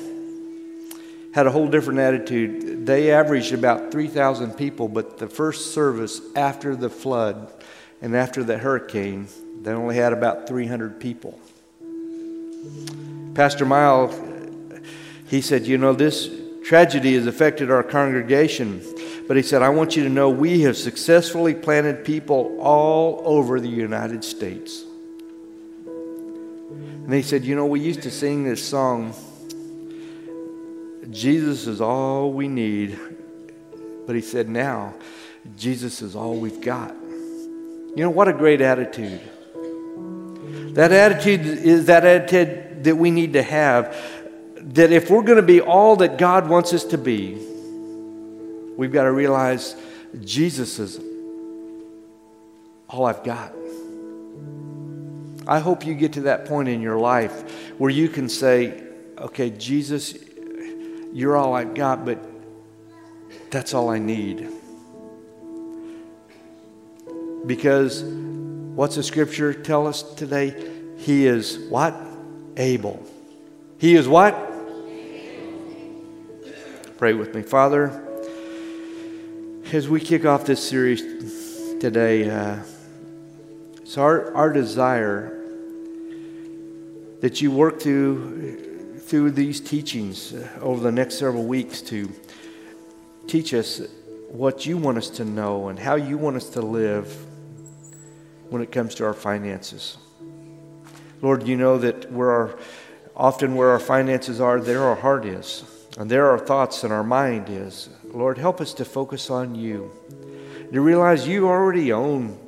had 1.35 1.47
a 1.47 1.51
whole 1.51 1.69
different 1.69 2.01
attitude. 2.01 2.87
They 2.87 3.11
averaged 3.11 3.53
about 3.53 3.91
3,000 3.91 4.55
people, 4.55 4.89
but 4.89 5.19
the 5.19 5.29
first 5.29 5.75
service 5.75 6.23
after 6.35 6.75
the 6.75 6.89
flood 6.89 7.53
and 8.01 8.17
after 8.17 8.43
the 8.43 8.57
hurricane, 8.57 9.29
they 9.61 9.73
only 9.73 9.97
had 9.97 10.15
about 10.15 10.49
300 10.49 10.99
people. 10.99 11.39
Pastor 13.35 13.67
Mile, 13.67 14.15
he 15.29 15.41
said, 15.41 15.67
You 15.67 15.79
know, 15.79 15.93
this 15.93 16.31
tragedy 16.65 17.15
has 17.15 17.27
affected 17.27 17.71
our 17.71 17.83
congregation. 17.83 18.83
But 19.29 19.37
he 19.37 19.43
said, 19.43 19.63
I 19.63 19.69
want 19.71 19.97
you 19.97 20.05
to 20.05 20.09
know 20.09 20.31
we 20.31 20.63
have 20.63 20.77
successfully 20.77 21.55
planted 21.55 22.05
people 22.05 22.59
all 22.61 23.23
over 23.25 23.61
the 23.61 23.69
United 23.69 24.23
States. 24.25 24.85
And 25.87 27.13
he 27.13 27.23
said, 27.23 27.45
You 27.45 27.55
know, 27.55 27.67
we 27.67 27.81
used 27.81 28.03
to 28.03 28.11
sing 28.11 28.45
this 28.45 28.67
song, 28.67 29.15
Jesus 31.11 31.67
is 31.67 31.81
all 31.81 32.33
we 32.33 32.49
need. 32.49 32.99
But 34.07 34.17
he 34.17 34.23
said, 34.23 34.49
Now, 34.49 34.95
Jesus 35.57 36.03
is 36.03 36.17
all 36.17 36.37
we've 36.37 36.61
got. 36.61 36.95
You 36.95 38.03
know, 38.03 38.11
what 38.11 38.29
a 38.29 38.33
great 38.33 38.61
attitude. 38.61 39.21
That 40.77 40.93
attitude 40.93 41.47
is 41.47 41.87
that 41.87 42.05
attitude 42.05 42.85
that 42.85 42.97
we 42.97 43.11
need 43.11 43.33
to 43.33 43.43
have. 43.43 43.97
That 44.75 44.93
if 44.93 45.09
we're 45.09 45.23
going 45.23 45.37
to 45.37 45.43
be 45.43 45.63
all 45.63 45.97
that 45.97 46.19
God 46.19 46.51
wants 46.51 46.75
us 46.75 46.85
to 46.85 46.99
be, 46.99 47.35
we've 48.77 48.93
got 48.93 49.05
to 49.05 49.11
realize 49.13 49.75
Jesus 50.23 50.79
is 50.79 51.01
all 52.91 53.07
I've 53.07 53.25
got. 53.25 53.55
I 55.47 55.61
hope 55.61 55.87
you 55.87 55.95
get 55.95 56.13
to 56.13 56.21
that 56.23 56.45
point 56.45 56.69
in 56.69 56.83
your 56.83 56.99
life 56.99 57.73
where 57.79 57.91
you 57.91 58.11
can 58.11 58.29
say, 58.29 58.83
okay, 59.17 59.49
Jesus, 59.49 60.15
you're 61.11 61.39
all 61.39 61.55
I've 61.55 61.73
got, 61.73 62.05
but 62.05 62.19
that's 63.51 63.73
all 63.73 63.89
I 63.89 63.99
need. 63.99 64.47
Because 67.47 68.26
what's 68.77 68.95
the 68.95 69.03
scripture 69.03 69.55
tell 69.55 69.87
us 69.87 70.03
today? 70.03 70.55
He 70.99 71.27
is 71.27 71.59
what? 71.71 71.97
Able. 72.59 73.03
He 73.79 73.97
is 73.97 74.07
what? 74.07 74.35
Pray 76.99 77.15
with 77.15 77.35
me. 77.35 77.41
Father, 77.41 78.03
as 79.73 79.89
we 79.89 79.99
kick 79.99 80.27
off 80.27 80.45
this 80.45 80.63
series 80.67 81.01
today, 81.81 82.29
uh, 82.29 82.59
it's 83.79 83.97
our, 83.97 84.35
our 84.35 84.53
desire 84.53 85.43
that 87.23 87.41
you 87.41 87.51
work 87.51 87.81
through, 87.81 88.99
through 88.99 89.31
these 89.31 89.59
teachings 89.59 90.35
over 90.61 90.83
the 90.83 90.93
next 90.93 91.19
several 91.19 91.45
weeks 91.45 91.81
to 91.81 92.13
teach 93.27 93.55
us 93.55 93.81
what 94.29 94.67
you 94.67 94.77
want 94.77 94.99
us 94.99 95.09
to 95.09 95.25
know 95.25 95.69
and 95.69 95.79
how 95.79 95.95
you 95.95 96.19
want 96.19 96.37
us 96.37 96.51
to 96.51 96.61
live 96.61 97.27
when 98.51 98.63
it 98.63 98.73
comes 98.73 98.95
to 98.97 99.05
our 99.05 99.15
finances. 99.15 99.99
Lord, 101.23 101.47
you 101.47 101.57
know 101.57 101.79
that 101.79 102.11
where 102.13 102.31
our, 102.31 102.59
often 103.17 103.55
where 103.55 103.71
our 103.71 103.79
finances 103.79 104.41
are, 104.41 104.61
there 104.61 104.83
our 104.83 104.95
heart 104.95 105.25
is, 105.25 105.65
and 105.99 106.11
there 106.11 106.31
our 106.31 106.39
thoughts 106.39 106.85
and 106.85 106.93
our 106.93 107.05
mind 107.05 107.49
is. 107.49 107.89
Lord, 108.13 108.39
help 108.39 108.61
us 108.61 108.75
to 108.75 108.85
focus 108.85 109.31
on 109.31 109.55
you, 109.55 109.91
to 110.73 110.81
realize 110.81 111.27
you 111.27 111.49
already 111.49 111.93
own 111.93 112.39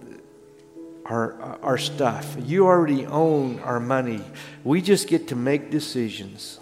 our, 1.07 1.33
our 1.63 1.79
stuff, 1.79 2.37
you 2.45 2.67
already 2.67 3.07
own 3.07 3.59
our 3.61 3.81
money. 3.81 4.23
We 4.65 4.83
just 4.83 5.09
get 5.09 5.29
to 5.29 5.37
make 5.37 5.71
decisions. 5.71 6.61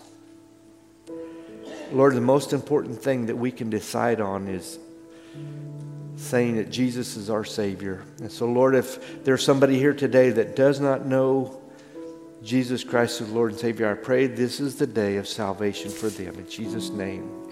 Lord, 1.93 2.15
the 2.15 2.21
most 2.21 2.53
important 2.53 3.03
thing 3.03 3.27
that 3.27 3.37
we 3.37 3.51
can 3.51 3.71
decide 3.71 4.21
on 4.21 4.49
is 4.49 4.79
saying 6.27 6.57
that 6.57 6.71
Jesus 6.71 7.17
is 7.17 7.31
our 7.31 7.45
Savior. 7.45 8.03
And 8.21 8.31
so, 8.31 8.47
Lord, 8.47 8.75
if 8.75 9.25
there's 9.25 9.45
somebody 9.45 9.79
here 9.79 9.95
today 9.95 10.31
that 10.31 10.57
does 10.57 10.81
not 10.81 11.07
know 11.07 11.63
Jesus 12.43 12.85
Christ 12.85 13.21
as 13.21 13.31
Lord 13.31 13.53
and 13.53 13.61
Savior, 13.61 13.91
I 13.91 13.95
pray 13.95 14.27
this 14.27 14.61
is 14.61 14.77
the 14.77 14.87
day 14.87 15.17
of 15.17 15.27
salvation 15.27 15.91
for 15.91 16.09
them. 16.09 16.35
In 16.35 16.49
Jesus' 16.49 16.91
name. 16.91 17.46